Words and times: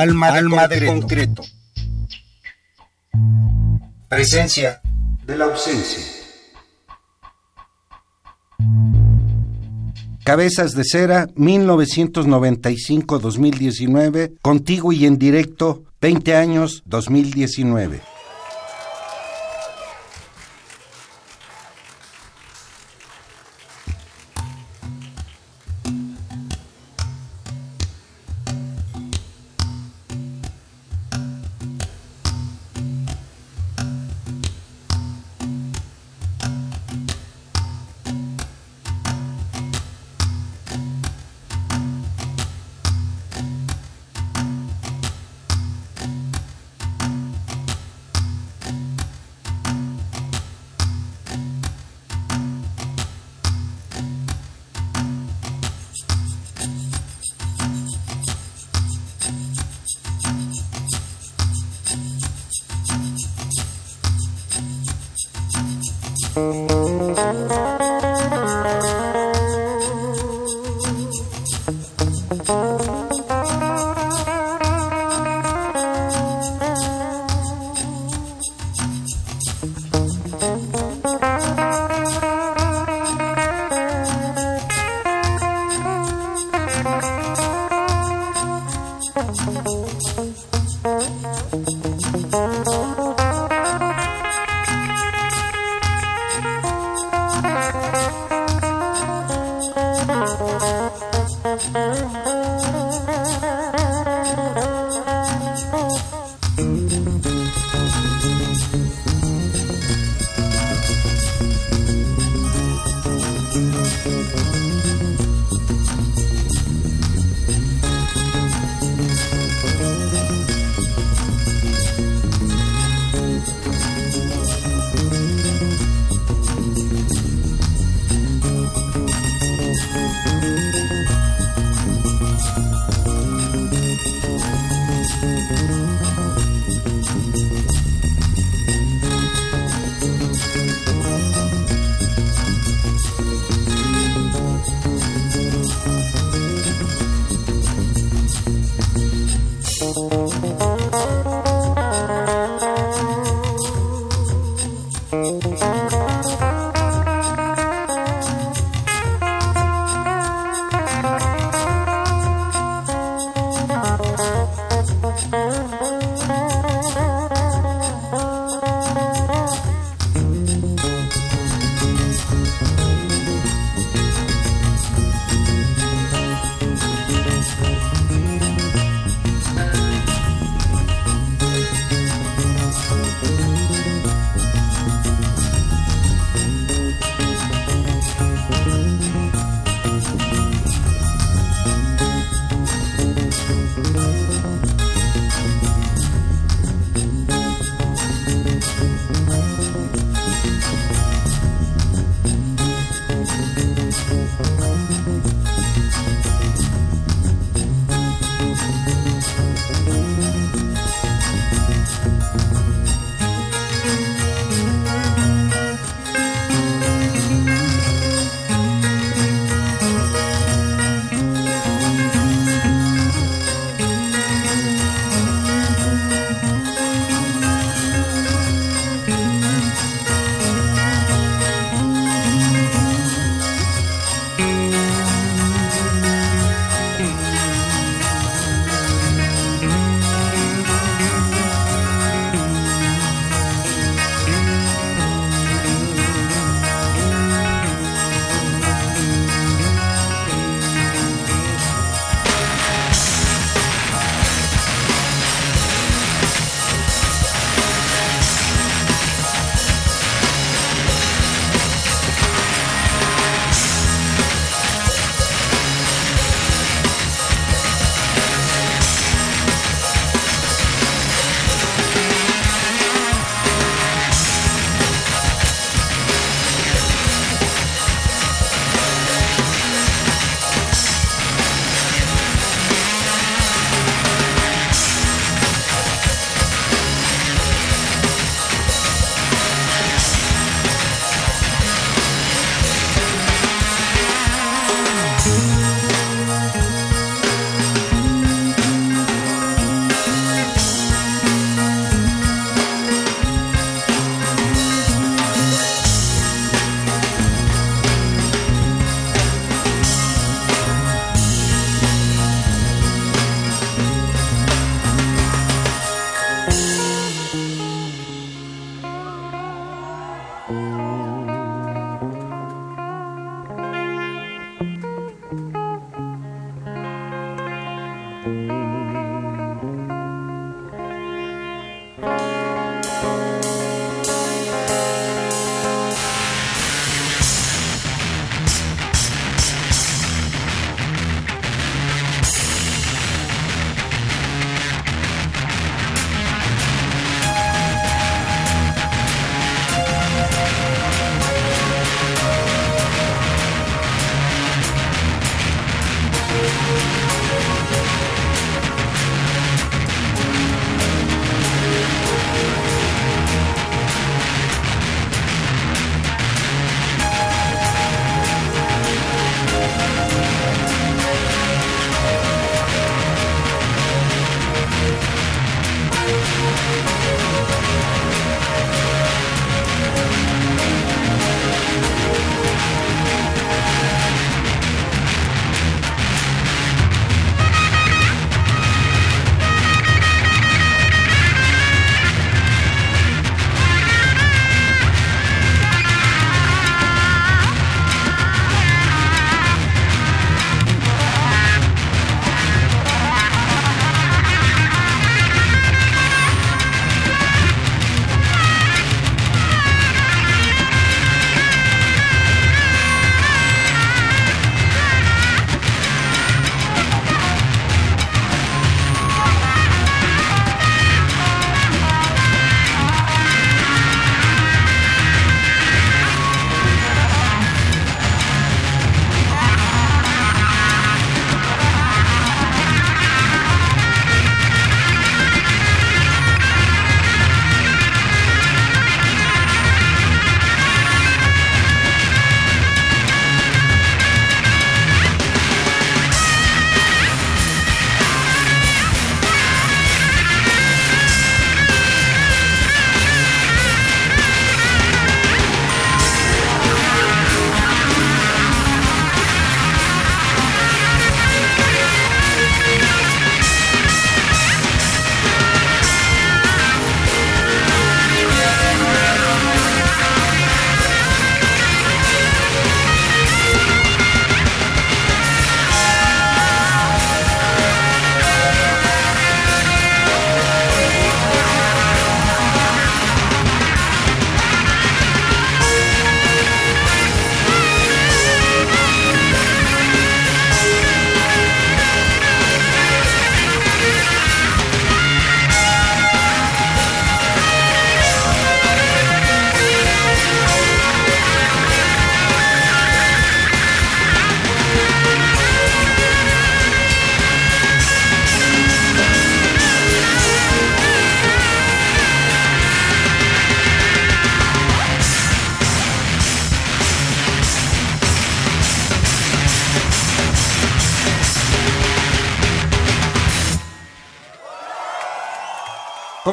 Alma, 0.00 0.32
de, 0.32 0.38
Alma 0.38 0.62
concreto. 0.62 0.84
de 0.84 1.00
concreto. 1.00 1.42
Presencia 4.08 4.80
de 5.24 5.38
la 5.38 5.44
ausencia. 5.44 6.02
Cabezas 10.24 10.72
de 10.72 10.82
Cera, 10.84 11.28
1995-2019, 11.36 14.32
contigo 14.40 14.92
y 14.92 15.06
en 15.06 15.18
directo, 15.18 15.84
20 16.00 16.34
años, 16.34 16.82
2019. 16.86 18.00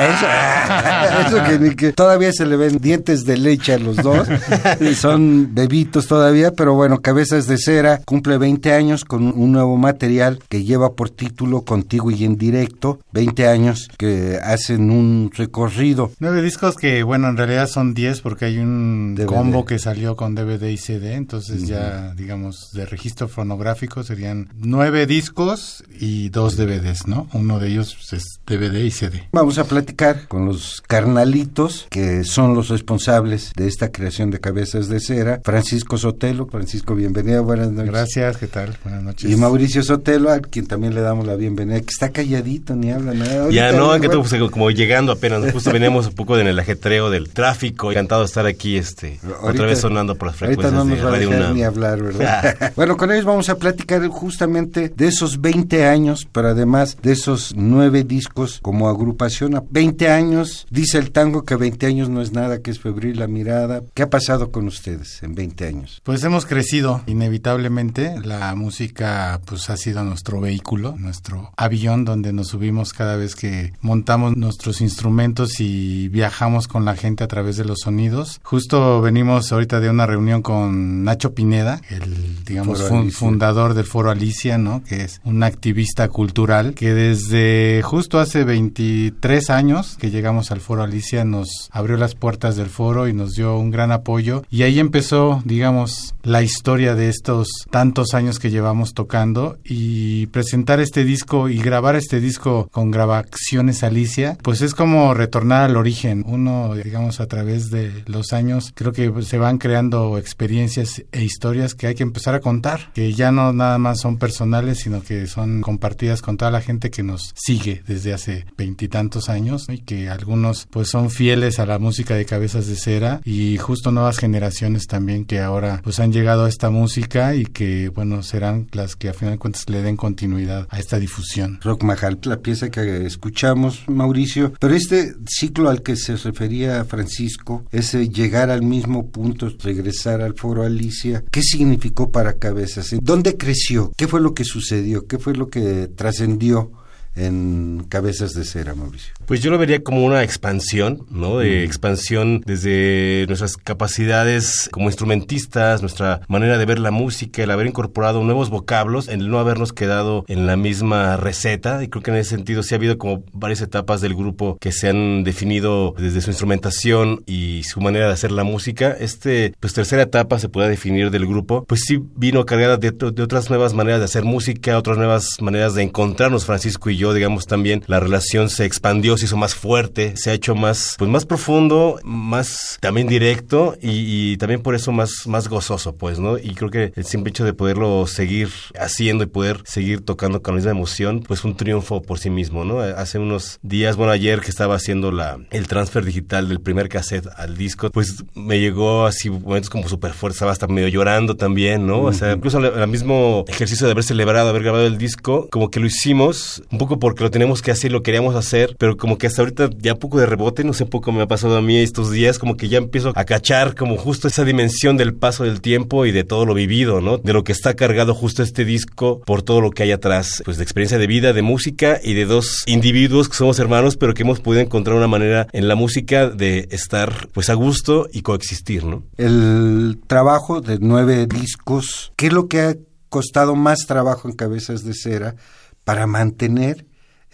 eso, 1.27 1.43
que, 1.79 1.95
todavía 1.95 2.35
se 2.35 2.45
le 2.45 2.59
ven 2.59 2.77
dientes 2.83 3.25
de 3.25 3.39
leche 3.39 3.73
a 3.73 3.79
los 3.79 3.97
dos. 3.97 4.29
Son 4.97 5.55
bebitos 5.55 6.07
todavía, 6.07 6.53
pero 6.53 6.75
bueno, 6.75 7.01
Cabezas 7.01 7.47
de 7.47 7.57
Cera 7.57 8.03
cumple 8.05 8.37
20 8.37 8.75
años 8.75 9.07
con 9.07 9.29
un 9.29 9.53
nuevo 9.53 9.79
material 9.79 10.41
que 10.51 10.63
lleva 10.63 10.93
por 10.93 11.09
título 11.09 11.46
Contigo 11.65 12.11
y 12.11 12.25
en 12.25 12.37
directo, 12.37 13.01
20 13.13 13.49
años 13.49 13.89
que 13.99 14.39
hacen 14.43 14.91
un 14.91 15.31
recorrido. 15.35 16.11
Nueve 16.19 16.43
discos 16.43 16.77
que, 16.77 17.03
bueno, 17.03 17.29
en 17.29 17.37
realidad 17.37 17.69
son 17.69 17.95
10 17.95 18.21
porque 18.21 18.47
hay 18.47 18.59
un 18.59 19.17
combo 19.27 19.65
que 19.65 19.79
salió 19.79 20.17
con 20.17 20.35
DVD 20.35 20.69
y 20.69 20.77
CD, 20.77 21.15
entonces 21.15 21.67
ya, 21.67 22.15
digamos, 22.15 22.71
de 22.73 22.87
registro 22.87 23.29
fonográfico 23.29 24.03
serían 24.03 24.49
nueve 24.59 25.07
discos 25.07 25.85
y 25.99 26.29
dos 26.31 26.57
DVDs, 26.57 27.07
¿no? 27.07 27.29
Uno 27.33 27.59
de 27.59 27.69
ellos 27.69 27.97
es 28.13 28.41
DVD 28.47 28.85
y 28.85 28.91
CD. 28.91 29.29
Vamos 29.33 29.59
a 29.59 29.65
platicar 29.65 30.27
con 30.29 30.47
los 30.47 30.83
carnalitos 30.87 31.87
que 31.91 32.25
son 32.25 32.55
los 32.55 32.69
responsables 32.69 33.53
de 33.57 33.69
esta 33.69 33.91
creación 33.93 34.31
de 34.31 34.41
cabezas 34.41 34.89
de 34.89 35.01
cera. 35.01 35.41
Francisco 35.45 35.99
Sotelo, 35.99 36.47
Francisco, 36.47 36.95
bienvenido, 36.95 37.45
buenas 37.45 37.71
noches. 37.71 37.91
Gracias, 37.91 38.37
¿qué 38.37 38.47
tal? 38.47 38.77
Buenas 38.83 39.03
noches. 39.03 39.31
Y 39.31 39.37
Mauricio 39.37 39.83
Sotelo, 39.83 40.31
a 40.31 40.41
quien 40.41 40.67
también 40.67 40.95
le 40.95 41.01
damos 41.01 41.27
la 41.27 41.36
bienvenida, 41.37 41.81
que 41.81 41.91
está 41.91 42.11
calladito, 42.11 42.75
ni 42.75 42.91
habla 42.91 43.15
nada. 43.15 43.51
ya 43.51 43.73
no, 43.73 43.99
que 44.01 44.09
pues, 44.09 44.35
como 44.51 44.71
llegando 44.71 45.13
apenas, 45.13 45.53
justo 45.53 45.73
venimos 45.73 46.07
un 46.07 46.15
poco 46.15 46.39
en 46.39 46.47
el 46.47 46.59
ajetreo 46.59 47.11
del 47.11 47.29
tráfico, 47.29 47.91
encantado 47.91 48.23
de 48.23 48.27
estar 48.27 48.47
aquí, 48.47 48.77
este, 48.77 49.21
otra 49.43 49.67
vez 49.67 49.81
sonando 49.81 50.17
por 50.17 50.29
las 50.29 50.37
frecuencias 50.37 50.73
ahorita 50.73 50.85
no 50.85 50.85
nos 50.85 51.05
va 51.05 51.17
a 51.17 51.19
dejar 51.19 51.55
ni 51.55 51.63
hablar, 51.63 52.03
¿verdad? 52.03 52.73
bueno, 52.77 52.97
con 52.97 53.11
ellos 53.13 53.25
vamos 53.25 53.49
a 53.49 53.57
platicar 53.57 54.07
justamente 54.09 54.93
de 54.95 55.07
esos 55.07 55.41
20 55.41 55.87
años, 55.87 56.27
pero 56.31 56.49
además 56.49 56.97
de 57.03 57.13
esos 57.13 57.55
nueve 57.57 58.05
discos 58.05 58.61
como 58.63 58.89
agrupación. 58.89 59.63
20 59.71 60.09
años, 60.09 60.67
dice 60.71 60.99
el 60.99 61.11
tango 61.11 61.45
que 61.45 61.57
20 61.57 61.87
años 61.87 62.09
no 62.09 62.21
es 62.21 62.33
nada, 62.33 62.61
que 62.61 62.71
es 62.71 62.81
febril 62.81 63.19
la 63.19 63.27
mirada. 63.27 63.83
¿Qué 63.95 64.03
ha 64.03 64.11
pasado 64.11 64.51
con 64.51 64.67
ustedes 64.67 65.23
en 65.23 65.35
20 65.35 65.67
años? 65.67 66.01
Pues 66.05 66.23
hemos 66.25 66.47
crecido 66.47 67.03
inevitablemente, 67.07 68.15
la 68.23 68.55
música 68.55 69.41
pues 69.45 69.71
ha 69.71 69.77
sido 69.77 70.05
nuestro 70.05 70.41
vehículo, 70.41 70.95
nuestro 70.99 71.26
avión 71.57 72.05
donde 72.05 72.33
nos 72.33 72.49
subimos 72.49 72.93
cada 72.93 73.17
vez 73.17 73.35
que 73.35 73.73
montamos 73.81 74.37
nuestros 74.37 74.81
instrumentos 74.81 75.61
y 75.61 76.09
viajamos 76.09 76.69
con 76.69 76.85
la 76.85 76.97
gente 76.97 77.25
a 77.25 77.29
través 77.29 77.57
de 77.57 77.65
los 77.65 77.81
sonidos. 77.81 78.41
Justo 78.43 79.01
venimos 79.01 79.53
ahorita 79.53 79.81
de 79.81 79.91
una 79.91 80.07
reunión 80.07 80.43
con 80.43 81.05
Nacho 81.05 81.35
Pineda, 81.35 81.81
el 81.91 82.45
digamos 82.45 82.83
fundador 83.13 83.75
del 83.75 83.87
Foro 83.87 84.11
Alicia, 84.11 84.59
¿no? 84.59 84.83
Que 84.85 85.03
es 85.03 85.21
un 85.25 85.43
activista 85.43 86.09
cultural 86.09 86.75
que 86.75 86.95
desde 86.95 87.83
justo 87.83 88.19
hace 88.19 88.45
23 88.45 89.51
años 89.51 89.97
que 89.99 90.11
llegamos 90.11 90.51
al 90.51 90.61
Foro 90.61 90.83
Alicia 90.83 91.25
nos 91.25 91.69
abrió 91.71 91.97
las 91.97 92.15
puertas 92.15 92.57
del 92.57 92.69
foro 92.69 93.09
y 93.09 93.13
nos 93.13 93.35
dio 93.35 93.59
un 93.59 93.71
gran 93.71 93.93
apoyo 93.93 94.45
y 94.51 94.63
ahí 94.63 94.79
empezó, 94.79 95.43
digamos, 95.45 96.15
la 96.23 96.43
historia 96.43 96.95
de 96.95 97.09
estos 97.09 97.49
tantos 97.71 98.15
años 98.15 98.39
que 98.39 98.51
llevamos 98.51 98.95
tocando 98.95 99.59
y 99.65 100.27
presentar 100.27 100.81
este 100.81 101.05
disco 101.05 101.16
y 101.49 101.59
grabar 101.59 101.97
este 101.97 102.21
disco 102.21 102.69
con 102.73 102.91
grabaciones 102.91 103.83
Alicia, 103.83 104.37
pues 104.43 104.61
es 104.61 104.75
como 104.75 105.15
retornar 105.15 105.63
al 105.63 105.77
origen. 105.77 106.25
Uno, 106.27 106.75
digamos, 106.75 107.21
a 107.21 107.27
través 107.27 107.71
de 107.71 108.05
los 108.07 108.33
años, 108.33 108.73
creo 108.75 108.93
que 108.93 109.13
se 109.23 109.39
van 109.39 109.59
creando 109.59 110.19
experiencias 110.19 111.03
e 111.13 111.25
historias 111.25 111.75
que 111.75 111.87
hay 111.87 111.95
que 111.95 112.03
empezar 112.03 112.35
a 112.35 112.41
contar, 112.41 112.93
que 112.93 113.13
ya 113.13 113.33
no 113.33 113.53
nada 113.53 113.79
más 113.79 114.01
son 114.01 114.19
personales, 114.19 114.81
sino 114.81 115.03
que 115.03 115.27
son 115.27 115.61
compartidas 115.61 116.23
con 116.23 116.37
toda 116.37 116.51
la 116.51 116.61
gente 116.61 116.91
que 116.91 117.03
nos 117.03 117.33
sigue 117.35 117.83
desde 117.87 118.13
hace 118.13 118.47
veintitantos 118.57 119.29
años 119.29 119.67
y 119.69 119.79
que 119.79 120.09
algunos 120.09 120.67
pues 120.71 120.89
son 120.89 121.11
fieles 121.11 121.59
a 121.59 121.67
la 121.67 121.79
música 121.79 122.15
de 122.15 122.25
Cabezas 122.25 122.67
de 122.67 122.77
Cera 122.77 123.21
y 123.25 123.57
justo 123.59 123.91
nuevas 123.91 124.19
generaciones 124.19 124.87
también 124.87 125.25
que 125.25 125.41
ahora 125.41 125.81
pues 125.83 126.01
han 126.01 126.13
llegado 126.13 126.45
a 126.45 126.49
esta 126.49 126.71
música 126.71 127.35
y 127.35 127.45
que 127.45 127.89
bueno 127.89 128.23
serán 128.23 128.69
las 128.73 128.97
que 128.97 129.09
a 129.09 129.15
final 129.15 129.35
de 129.35 129.39
cuentas 129.39 129.69
le 129.69 129.83
den 129.83 129.97
continuidad 129.97 130.67
a 130.71 130.79
esta 130.79 130.99
difusión. 131.07 131.61
Rock 131.63 131.85
Mahal, 131.85 132.19
la 132.25 132.41
pieza 132.41 132.69
que 132.69 133.07
escuchamos, 133.07 133.85
Mauricio, 133.87 134.53
pero 134.59 134.75
este 134.75 135.15
ciclo 135.29 135.71
al 135.71 135.83
que 135.83 135.95
se 135.95 136.17
refería 136.17 136.85
Francisco, 136.85 137.65
ese 137.71 138.09
llegar 138.09 138.51
al 138.51 138.63
mismo 138.63 139.11
punto, 139.11 139.49
regresar 139.63 140.21
al 140.21 140.35
foro 140.35 140.65
Alicia, 140.65 141.23
¿qué 141.31 141.43
significó 141.43 142.11
para 142.11 142.39
Cabezas? 142.39 142.95
¿Dónde 143.01 143.37
creció? 143.37 143.93
¿Qué 143.97 144.09
fue 144.09 144.21
lo 144.21 144.35
que 144.35 144.45
sucedió? 144.45 145.07
¿Qué 145.07 145.19
fue 145.19 145.35
lo 145.35 145.49
que 145.49 145.89
trascendió? 145.95 146.73
En 147.17 147.85
Cabezas 147.89 148.33
de 148.33 148.45
Cera, 148.45 148.75
Mauricio? 148.75 149.15
Pues 149.27 149.43
yo 149.43 149.51
lo 149.51 149.59
vería 149.59 149.83
como 149.83 150.05
una 150.05 150.23
expansión, 150.23 151.07
¿no? 151.11 151.39
De 151.39 151.65
expansión 151.65 152.43
desde 152.47 153.25
nuestras 153.27 153.57
capacidades 153.57 154.69
como 154.71 154.87
instrumentistas, 154.87 155.81
nuestra 155.81 156.21
manera 156.29 156.59
de 156.59 156.65
ver 156.65 156.79
la 156.79 156.91
música, 156.91 157.43
el 157.43 157.51
haber 157.51 157.67
incorporado 157.67 158.23
nuevos 158.23 158.51
vocablos, 158.51 159.09
el 159.09 159.31
no 159.31 159.39
habernos 159.39 159.73
quedado 159.73 160.25
en 160.29 160.47
la 160.47 160.57
misma 160.57 161.17
receta. 161.17 161.83
Y 161.83 161.89
creo 161.89 162.03
que 162.03 162.11
en 162.11 162.19
ese 162.19 162.31
sentido 162.31 162.63
sí 162.63 162.75
ha 162.75 162.79
habido 162.79 162.99
como 162.99 163.25
varias 163.33 163.63
etapas 163.63 164.01
del 164.01 164.15
grupo 164.15 164.59
que 164.61 164.73
se 164.73 164.89
han 164.89 165.25
definido 165.25 165.95
desde 165.99 166.21
su 166.21 166.31
instrumentación 166.31 167.23
y 167.27 167.63
su 167.65 167.81
manera 167.81 168.07
de 168.07 168.13
hacer 168.13 168.31
la 168.31 168.45
música. 168.45 168.97
Este, 168.99 169.55
pues 169.61 169.73
tercera 169.73 170.03
etapa 170.03 170.39
se 170.39 170.49
puede 170.49 170.69
definir 170.69 171.11
del 171.11 171.27
grupo, 171.27 171.65
pues 171.65 171.83
sí 171.87 171.99
vino 172.17 172.45
cargada 172.45 172.77
de, 172.77 172.91
de 172.93 173.23
otras 173.23 173.49
nuevas 173.49 173.75
maneras 173.75 174.01
de 174.01 174.05
hacer 174.05 174.25
música, 174.25 174.79
otras 174.79 174.99
nuevas 174.99 175.37
maneras 175.41 175.75
de 175.75 175.83
encontrarnos, 175.83 176.45
Francisco 176.45 176.91
y 176.91 176.97
yo 176.97 177.06
digamos 177.13 177.47
también, 177.47 177.83
la 177.87 178.01
relación 178.01 178.51
se 178.51 178.65
expandió, 178.65 179.17
se 179.17 179.27
hizo 179.27 179.37
más 179.37 179.55
fuerte, 179.55 180.17
se 180.17 180.31
ha 180.31 180.35
hecho 180.35 180.55
más, 180.55 180.97
pues 180.99 181.11
más 181.11 181.27
profundo, 181.27 181.99
más 182.05 182.79
también 182.81 183.09
directo 183.09 183.77
y, 183.81 184.37
también 184.39 184.63
por 184.63 184.75
eso 184.75 184.93
más, 184.93 185.27
más 185.27 185.49
gozoso, 185.49 185.97
pues, 185.97 186.19
¿no? 186.19 186.39
Y 186.39 186.55
creo 186.55 186.71
que 186.71 186.93
el 186.95 187.05
simple 187.05 187.31
hecho 187.31 187.45
de 187.45 187.53
poderlo 187.53 188.07
seguir 188.07 188.51
haciendo 188.79 189.25
y 189.25 189.27
poder 189.27 189.63
seguir 189.65 190.05
tocando 190.05 190.43
con 190.43 190.55
la 190.55 190.57
misma 190.57 190.71
emoción, 190.73 191.23
pues 191.27 191.45
un 191.45 191.57
triunfo 191.57 192.03
por 192.03 192.19
sí 192.19 192.31
mismo, 192.31 192.65
¿no? 192.65 192.81
Hace 192.81 193.19
unos 193.19 193.59
días, 193.63 193.97
bueno, 193.97 194.13
ayer 194.13 194.41
que 194.41 194.51
estaba 194.51 194.75
haciendo 194.75 195.13
la, 195.13 195.39
el 195.51 195.67
transfer 195.67 196.05
digital 196.05 196.49
del 196.49 196.61
primer 196.61 196.89
cassette 196.89 197.29
al 197.37 197.57
disco, 197.57 197.91
pues 197.91 198.25
me 198.35 198.61
llegó 198.61 199.07
así 199.07 199.31
momentos 199.31 199.71
como 199.71 199.89
súper 199.89 200.13
fuerte, 200.13 200.37
estaba 200.37 200.53
hasta 200.53 200.67
medio 200.67 200.89
llorando 200.89 201.37
también, 201.37 201.87
¿no? 201.87 202.03
O 202.03 202.13
sea, 202.13 202.33
incluso 202.33 202.59
el 202.59 202.89
mismo 202.89 203.45
ejercicio 203.49 203.87
de 203.87 203.93
haber 203.93 204.05
celebrado, 204.05 204.49
haber 204.49 204.63
grabado 204.63 204.87
el 204.87 204.99
disco, 204.99 205.49
como 205.51 205.71
que 205.71 205.81
lo 205.81 205.87
hicimos 205.87 206.63
un 206.71 206.79
poco 206.79 206.96
porque 206.99 207.25
lo 207.25 207.31
tenemos 207.31 207.63
que 207.63 207.71
hacer, 207.71 207.93
lo 207.93 208.03
queríamos 208.03 208.35
hacer, 208.35 208.77
pero 208.79 208.97
como 208.97 209.19
que 209.19 209.27
hasta 209.27 209.43
ahorita 209.43 209.71
ya 209.79 209.95
poco 209.95 210.19
de 210.19 210.27
rebote, 210.27 210.65
no 210.65 210.73
sé 210.73 210.87
poco 210.87 211.13
me 211.13 211.23
ha 211.23 211.27
pasado 211.27 211.57
a 211.57 211.63
mí 211.63 211.77
estos 211.79 212.11
días, 212.11 212.39
como 212.39 212.57
que 212.57 212.69
ya 212.69 212.79
empiezo 212.79 213.13
a 213.15 213.25
cachar 213.25 213.75
como 213.75 213.97
justo 213.97 214.29
esa 214.29 214.45
dimensión 214.45 214.97
del 214.97 215.15
paso 215.15 215.45
del 215.45 215.61
tiempo 215.61 216.07
y 216.07 216.13
de 216.13 216.25
todo 216.25 216.47
lo 216.47 216.55
vivido, 216.55 217.01
¿no? 217.01 217.19
De 217.19 217.33
lo 217.33 217.45
que 217.45 217.53
está 217.53 217.75
cargado 217.75 218.15
justo 218.15 218.43
este 218.43 218.65
disco 218.65 219.21
por 219.25 219.43
todo 219.43 219.61
lo 219.61 219.71
que 219.71 219.83
hay 219.83 219.93
atrás, 219.93 220.43
pues 220.45 220.57
de 220.57 220.63
experiencia 220.63 220.99
de 220.99 221.07
vida, 221.07 221.33
de 221.33 221.43
música 221.43 222.01
y 222.03 222.15
de 222.15 222.25
dos 222.25 222.65
individuos 222.67 223.29
que 223.29 223.37
somos 223.37 223.59
hermanos, 223.59 223.97
pero 223.97 224.15
que 224.15 224.23
hemos 224.23 224.41
podido 224.41 224.63
encontrar 224.63 224.97
una 224.97 225.09
manera 225.09 225.47
en 225.53 225.69
la 225.69 225.75
música 225.75 226.29
de 226.29 226.69
estar 226.71 227.29
pues 227.33 227.51
a 227.51 227.55
gusto 227.55 228.09
y 228.13 228.23
coexistir, 228.23 228.85
¿no? 228.85 229.03
El 229.17 229.99
trabajo 230.07 230.61
de 230.61 230.79
nueve 230.81 231.27
discos, 231.27 232.13
¿qué 232.17 232.29
es 232.29 232.33
lo 232.33 232.49
que 232.49 232.61
ha 232.61 232.77
costado 233.09 233.55
más 233.55 233.87
trabajo 233.87 234.29
en 234.29 234.35
Cabezas 234.35 234.85
de 234.85 234.95
Cera 234.95 235.37
para 235.85 236.07
mantener 236.07 236.86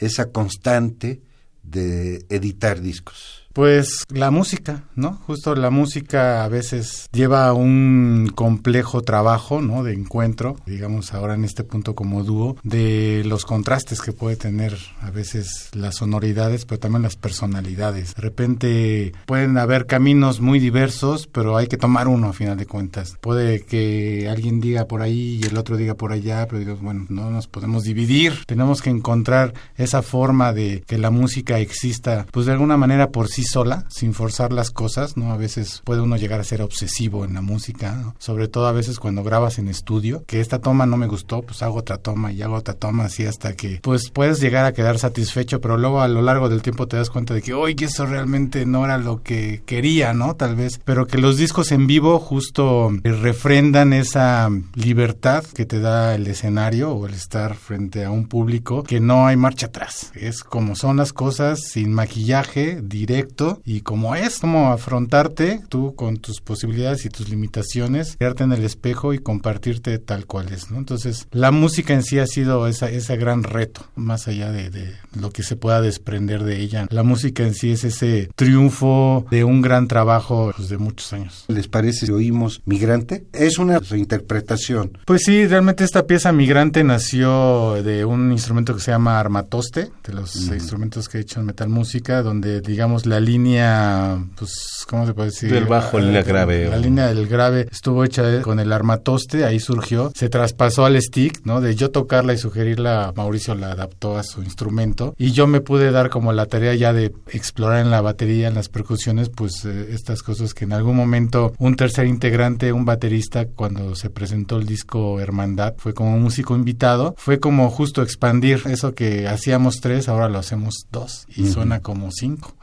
esa 0.06 0.30
constante 0.30 1.22
de 1.62 2.26
editar 2.28 2.80
discos. 2.80 3.41
Pues 3.52 4.04
la 4.08 4.30
música, 4.30 4.84
¿no? 4.96 5.20
Justo 5.26 5.54
la 5.54 5.70
música 5.70 6.44
a 6.44 6.48
veces 6.48 7.08
lleva 7.12 7.52
un 7.52 8.32
complejo 8.34 9.02
trabajo, 9.02 9.60
¿no? 9.60 9.82
De 9.82 9.92
encuentro, 9.92 10.56
digamos 10.66 11.12
ahora 11.12 11.34
en 11.34 11.44
este 11.44 11.62
punto 11.62 11.94
como 11.94 12.24
dúo, 12.24 12.56
de 12.62 13.22
los 13.26 13.44
contrastes 13.44 14.00
que 14.00 14.12
puede 14.12 14.36
tener 14.36 14.78
a 15.00 15.10
veces 15.10 15.68
las 15.74 15.96
sonoridades, 15.96 16.64
pero 16.64 16.78
también 16.78 17.02
las 17.02 17.16
personalidades. 17.16 18.14
De 18.14 18.22
repente 18.22 19.12
pueden 19.26 19.58
haber 19.58 19.86
caminos 19.86 20.40
muy 20.40 20.58
diversos, 20.58 21.28
pero 21.30 21.56
hay 21.56 21.66
que 21.66 21.76
tomar 21.76 22.08
uno 22.08 22.28
a 22.28 22.32
final 22.32 22.56
de 22.56 22.66
cuentas. 22.66 23.16
Puede 23.20 23.60
que 23.64 24.28
alguien 24.30 24.60
diga 24.60 24.86
por 24.86 25.02
ahí 25.02 25.40
y 25.42 25.46
el 25.46 25.58
otro 25.58 25.76
diga 25.76 25.94
por 25.94 26.12
allá, 26.12 26.46
pero 26.46 26.58
digo, 26.58 26.76
bueno, 26.80 27.06
no 27.10 27.30
nos 27.30 27.48
podemos 27.48 27.84
dividir. 27.84 28.44
Tenemos 28.46 28.80
que 28.80 28.90
encontrar 28.90 29.52
esa 29.76 30.00
forma 30.00 30.52
de 30.52 30.82
que 30.86 30.96
la 30.96 31.10
música 31.10 31.58
exista, 31.58 32.26
pues 32.30 32.46
de 32.46 32.52
alguna 32.52 32.76
manera 32.76 33.10
por 33.10 33.28
sí 33.28 33.41
sola, 33.42 33.86
sin 33.88 34.14
forzar 34.14 34.52
las 34.52 34.70
cosas, 34.70 35.16
¿no? 35.16 35.32
A 35.32 35.36
veces 35.36 35.82
puede 35.84 36.00
uno 36.00 36.16
llegar 36.16 36.40
a 36.40 36.44
ser 36.44 36.62
obsesivo 36.62 37.24
en 37.24 37.34
la 37.34 37.40
música, 37.40 38.14
sobre 38.18 38.48
todo 38.48 38.66
a 38.66 38.72
veces 38.72 38.98
cuando 38.98 39.22
grabas 39.22 39.58
en 39.58 39.68
estudio, 39.68 40.24
que 40.26 40.40
esta 40.40 40.60
toma 40.60 40.86
no 40.86 40.96
me 40.96 41.06
gustó, 41.06 41.42
pues 41.42 41.62
hago 41.62 41.78
otra 41.78 41.98
toma 41.98 42.32
y 42.32 42.42
hago 42.42 42.54
otra 42.54 42.74
toma 42.74 43.04
así 43.04 43.26
hasta 43.26 43.54
que 43.54 43.80
pues 43.82 44.10
puedes 44.10 44.40
llegar 44.40 44.64
a 44.64 44.72
quedar 44.72 44.98
satisfecho, 44.98 45.60
pero 45.60 45.76
luego 45.76 46.00
a 46.00 46.08
lo 46.08 46.22
largo 46.22 46.48
del 46.48 46.62
tiempo 46.62 46.88
te 46.88 46.96
das 46.96 47.10
cuenta 47.10 47.34
de 47.34 47.42
que, 47.42 47.54
oye, 47.54 47.86
eso 47.86 48.06
realmente 48.06 48.66
no 48.66 48.84
era 48.84 48.98
lo 48.98 49.22
que 49.22 49.62
quería, 49.66 50.12
¿no? 50.12 50.36
Tal 50.36 50.56
vez, 50.56 50.80
pero 50.84 51.06
que 51.06 51.18
los 51.18 51.36
discos 51.36 51.72
en 51.72 51.86
vivo 51.86 52.18
justo 52.18 52.90
refrendan 53.02 53.92
esa 53.92 54.50
libertad 54.74 55.44
que 55.44 55.66
te 55.66 55.80
da 55.80 56.14
el 56.14 56.26
escenario 56.26 56.92
o 56.92 57.06
el 57.06 57.14
estar 57.14 57.54
frente 57.54 58.04
a 58.04 58.10
un 58.10 58.26
público 58.26 58.82
que 58.82 59.00
no 59.00 59.26
hay 59.26 59.36
marcha 59.36 59.66
atrás. 59.66 60.12
Es 60.14 60.42
como 60.44 60.74
son 60.76 60.96
las 60.96 61.12
cosas, 61.12 61.60
sin 61.60 61.92
maquillaje, 61.92 62.80
directo 62.82 63.31
y 63.64 63.80
como 63.80 64.14
es, 64.14 64.38
como 64.38 64.72
afrontarte 64.72 65.60
tú 65.68 65.94
con 65.94 66.16
tus 66.18 66.40
posibilidades 66.40 67.04
y 67.04 67.08
tus 67.08 67.28
limitaciones, 67.28 68.16
quedarte 68.16 68.44
en 68.44 68.52
el 68.52 68.64
espejo 68.64 69.14
y 69.14 69.18
compartirte 69.18 69.98
tal 69.98 70.26
cual 70.26 70.52
es, 70.52 70.70
¿no? 70.70 70.78
Entonces, 70.78 71.26
la 71.30 71.50
música 71.50 71.94
en 71.94 72.02
sí 72.02 72.18
ha 72.18 72.26
sido 72.26 72.66
esa, 72.66 72.90
ese 72.90 73.16
gran 73.16 73.42
reto, 73.42 73.86
más 73.94 74.28
allá 74.28 74.50
de, 74.52 74.70
de 74.70 74.94
lo 75.18 75.30
que 75.30 75.42
se 75.42 75.56
pueda 75.56 75.80
desprender 75.80 76.44
de 76.44 76.60
ella. 76.60 76.86
La 76.90 77.02
música 77.02 77.42
en 77.42 77.54
sí 77.54 77.72
es 77.72 77.84
ese 77.84 78.30
triunfo 78.34 79.26
de 79.30 79.44
un 79.44 79.62
gran 79.62 79.88
trabajo 79.88 80.52
pues, 80.56 80.68
de 80.68 80.78
muchos 80.78 81.12
años. 81.12 81.44
¿Les 81.48 81.68
parece 81.68 82.06
si 82.06 82.12
oímos 82.12 82.62
Migrante? 82.64 83.24
Es 83.32 83.58
una 83.58 83.78
reinterpretación. 83.78 84.98
Pues 85.06 85.22
sí, 85.24 85.46
realmente 85.46 85.84
esta 85.84 86.06
pieza 86.06 86.32
Migrante 86.32 86.84
nació 86.84 87.82
de 87.82 88.04
un 88.04 88.32
instrumento 88.32 88.74
que 88.74 88.80
se 88.80 88.90
llama 88.90 89.18
armatoste, 89.18 89.90
de 90.04 90.12
los 90.12 90.34
instrumentos 90.48 91.08
que 91.08 91.18
he 91.18 91.20
hecho 91.20 91.40
en 91.40 91.46
metal 91.46 91.68
música, 91.68 92.22
donde 92.22 92.60
digamos 92.60 93.06
la 93.06 93.20
línea, 93.24 94.24
pues, 94.36 94.84
¿cómo 94.88 95.06
se 95.06 95.14
puede 95.14 95.30
decir? 95.30 95.52
Del 95.52 95.66
bajo, 95.66 95.98
la, 95.98 96.06
línea 96.06 96.22
grave. 96.22 96.68
La, 96.68 96.76
línea 96.76 97.06
del 97.06 97.26
grave 97.26 97.68
estuvo 97.70 98.04
hecha 98.04 98.42
con 98.42 98.60
el 98.60 98.72
armatoste, 98.72 99.44
ahí 99.44 99.60
surgió, 99.60 100.12
se 100.14 100.28
traspasó 100.28 100.84
al 100.84 101.00
stick, 101.00 101.40
¿no? 101.44 101.60
De 101.60 101.74
yo 101.74 101.90
tocarla 101.90 102.32
y 102.32 102.38
sugerirla, 102.38 103.12
Mauricio 103.16 103.54
la 103.54 103.72
adaptó 103.72 104.16
a 104.16 104.22
su 104.22 104.42
instrumento 104.42 105.14
y 105.18 105.32
yo 105.32 105.46
me 105.46 105.60
pude 105.60 105.90
dar 105.90 106.10
como 106.10 106.32
la 106.32 106.46
tarea 106.46 106.74
ya 106.74 106.92
de 106.92 107.12
explorar 107.28 107.80
en 107.80 107.90
la 107.90 108.00
batería, 108.00 108.48
en 108.48 108.54
las 108.54 108.68
percusiones, 108.68 109.28
pues 109.28 109.64
eh, 109.64 109.88
estas 109.90 110.22
cosas 110.22 110.54
que 110.54 110.64
en 110.64 110.72
algún 110.72 110.96
momento 110.96 111.52
un 111.58 111.76
tercer 111.76 112.06
integrante, 112.06 112.72
un 112.72 112.84
baterista, 112.84 113.46
cuando 113.46 113.94
se 113.94 114.10
presentó 114.10 114.56
el 114.56 114.66
disco 114.66 115.20
Hermandad, 115.20 115.74
fue 115.78 115.94
como 115.94 116.18
músico 116.18 116.54
invitado, 116.54 117.14
fue 117.16 117.40
como 117.40 117.70
justo 117.70 118.02
expandir 118.02 118.62
eso 118.66 118.94
que 118.94 119.28
hacíamos 119.28 119.80
tres, 119.80 120.08
ahora 120.08 120.28
lo 120.28 120.38
hacemos 120.38 120.86
dos 120.90 121.26
y 121.28 121.46
suena 121.48 121.80
como 121.80 122.10
cinco. 122.10 122.54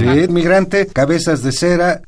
Sí, 0.00 0.32
migrante, 0.32 0.86
cabezas 0.86 1.42
de 1.42 1.52
cera. 1.52 2.02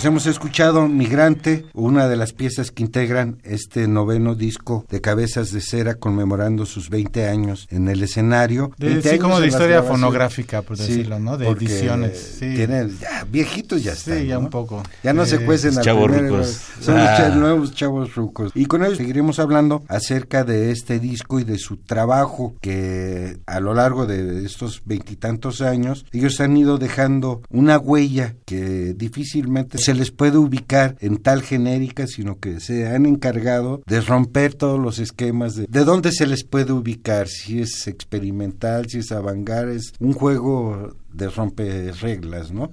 Pues 0.00 0.06
hemos 0.06 0.24
escuchado 0.24 0.88
Migrante, 0.88 1.66
una 1.74 2.08
de 2.08 2.16
las 2.16 2.32
piezas 2.32 2.70
que 2.70 2.82
integran 2.82 3.36
este 3.44 3.86
noveno 3.86 4.34
disco 4.34 4.86
de 4.88 5.02
Cabezas 5.02 5.52
de 5.52 5.60
Cera 5.60 5.96
conmemorando 5.96 6.64
sus 6.64 6.88
20 6.88 7.28
años 7.28 7.66
en 7.70 7.86
el 7.86 8.02
escenario. 8.02 8.72
De, 8.78 9.02
sí, 9.02 9.18
como 9.18 9.38
de 9.40 9.48
historia 9.48 9.82
fonográfica, 9.82 10.62
por 10.62 10.78
decirlo, 10.78 11.18
¿no? 11.18 11.36
De 11.36 11.46
ediciones. 11.48 12.36
Sí. 12.38 12.54
Tienen, 12.54 12.98
ya, 12.98 13.26
viejitos 13.30 13.84
ya 13.84 13.92
están. 13.92 14.20
Sí, 14.20 14.26
ya 14.28 14.38
un 14.38 14.48
poco. 14.48 14.82
Ya 15.02 15.12
no 15.12 15.26
se 15.26 15.36
eh, 15.36 15.44
cuecen 15.44 15.76
al 15.76 15.84
chavos 15.84 16.10
rucos. 16.10 16.62
Son 16.80 16.96
ah. 16.96 17.28
nuevos 17.36 17.74
chavos 17.74 18.14
rucos. 18.14 18.52
Y 18.54 18.64
con 18.64 18.82
ellos 18.82 18.96
seguiremos 18.96 19.38
hablando 19.38 19.84
acerca 19.86 20.44
de 20.44 20.70
este 20.70 20.98
disco 20.98 21.40
y 21.40 21.44
de 21.44 21.58
su 21.58 21.76
trabajo 21.76 22.54
que 22.62 23.38
a 23.44 23.60
lo 23.60 23.74
largo 23.74 24.06
de 24.06 24.46
estos 24.46 24.80
veintitantos 24.86 25.60
años 25.60 26.06
ellos 26.10 26.40
han 26.40 26.56
ido 26.56 26.78
dejando 26.78 27.42
una 27.50 27.76
huella 27.76 28.34
que 28.46 28.94
difícilmente 28.94 29.76
se 29.76 29.89
les 29.94 30.10
puede 30.10 30.38
ubicar 30.38 30.96
en 31.00 31.16
tal 31.16 31.42
genérica, 31.42 32.06
sino 32.06 32.38
que 32.38 32.60
se 32.60 32.88
han 32.88 33.06
encargado 33.06 33.82
de 33.86 34.00
romper 34.00 34.54
todos 34.54 34.78
los 34.78 34.98
esquemas 34.98 35.54
de, 35.54 35.66
de 35.68 35.84
dónde 35.84 36.12
se 36.12 36.26
les 36.26 36.44
puede 36.44 36.72
ubicar, 36.72 37.28
si 37.28 37.60
es 37.60 37.86
experimental, 37.86 38.86
si 38.88 38.98
es 38.98 39.12
avangar, 39.12 39.68
es 39.68 39.92
un 39.98 40.12
juego 40.12 40.94
de 41.12 41.28
rompe 41.28 41.92
reglas, 41.92 42.52
¿no? 42.52 42.70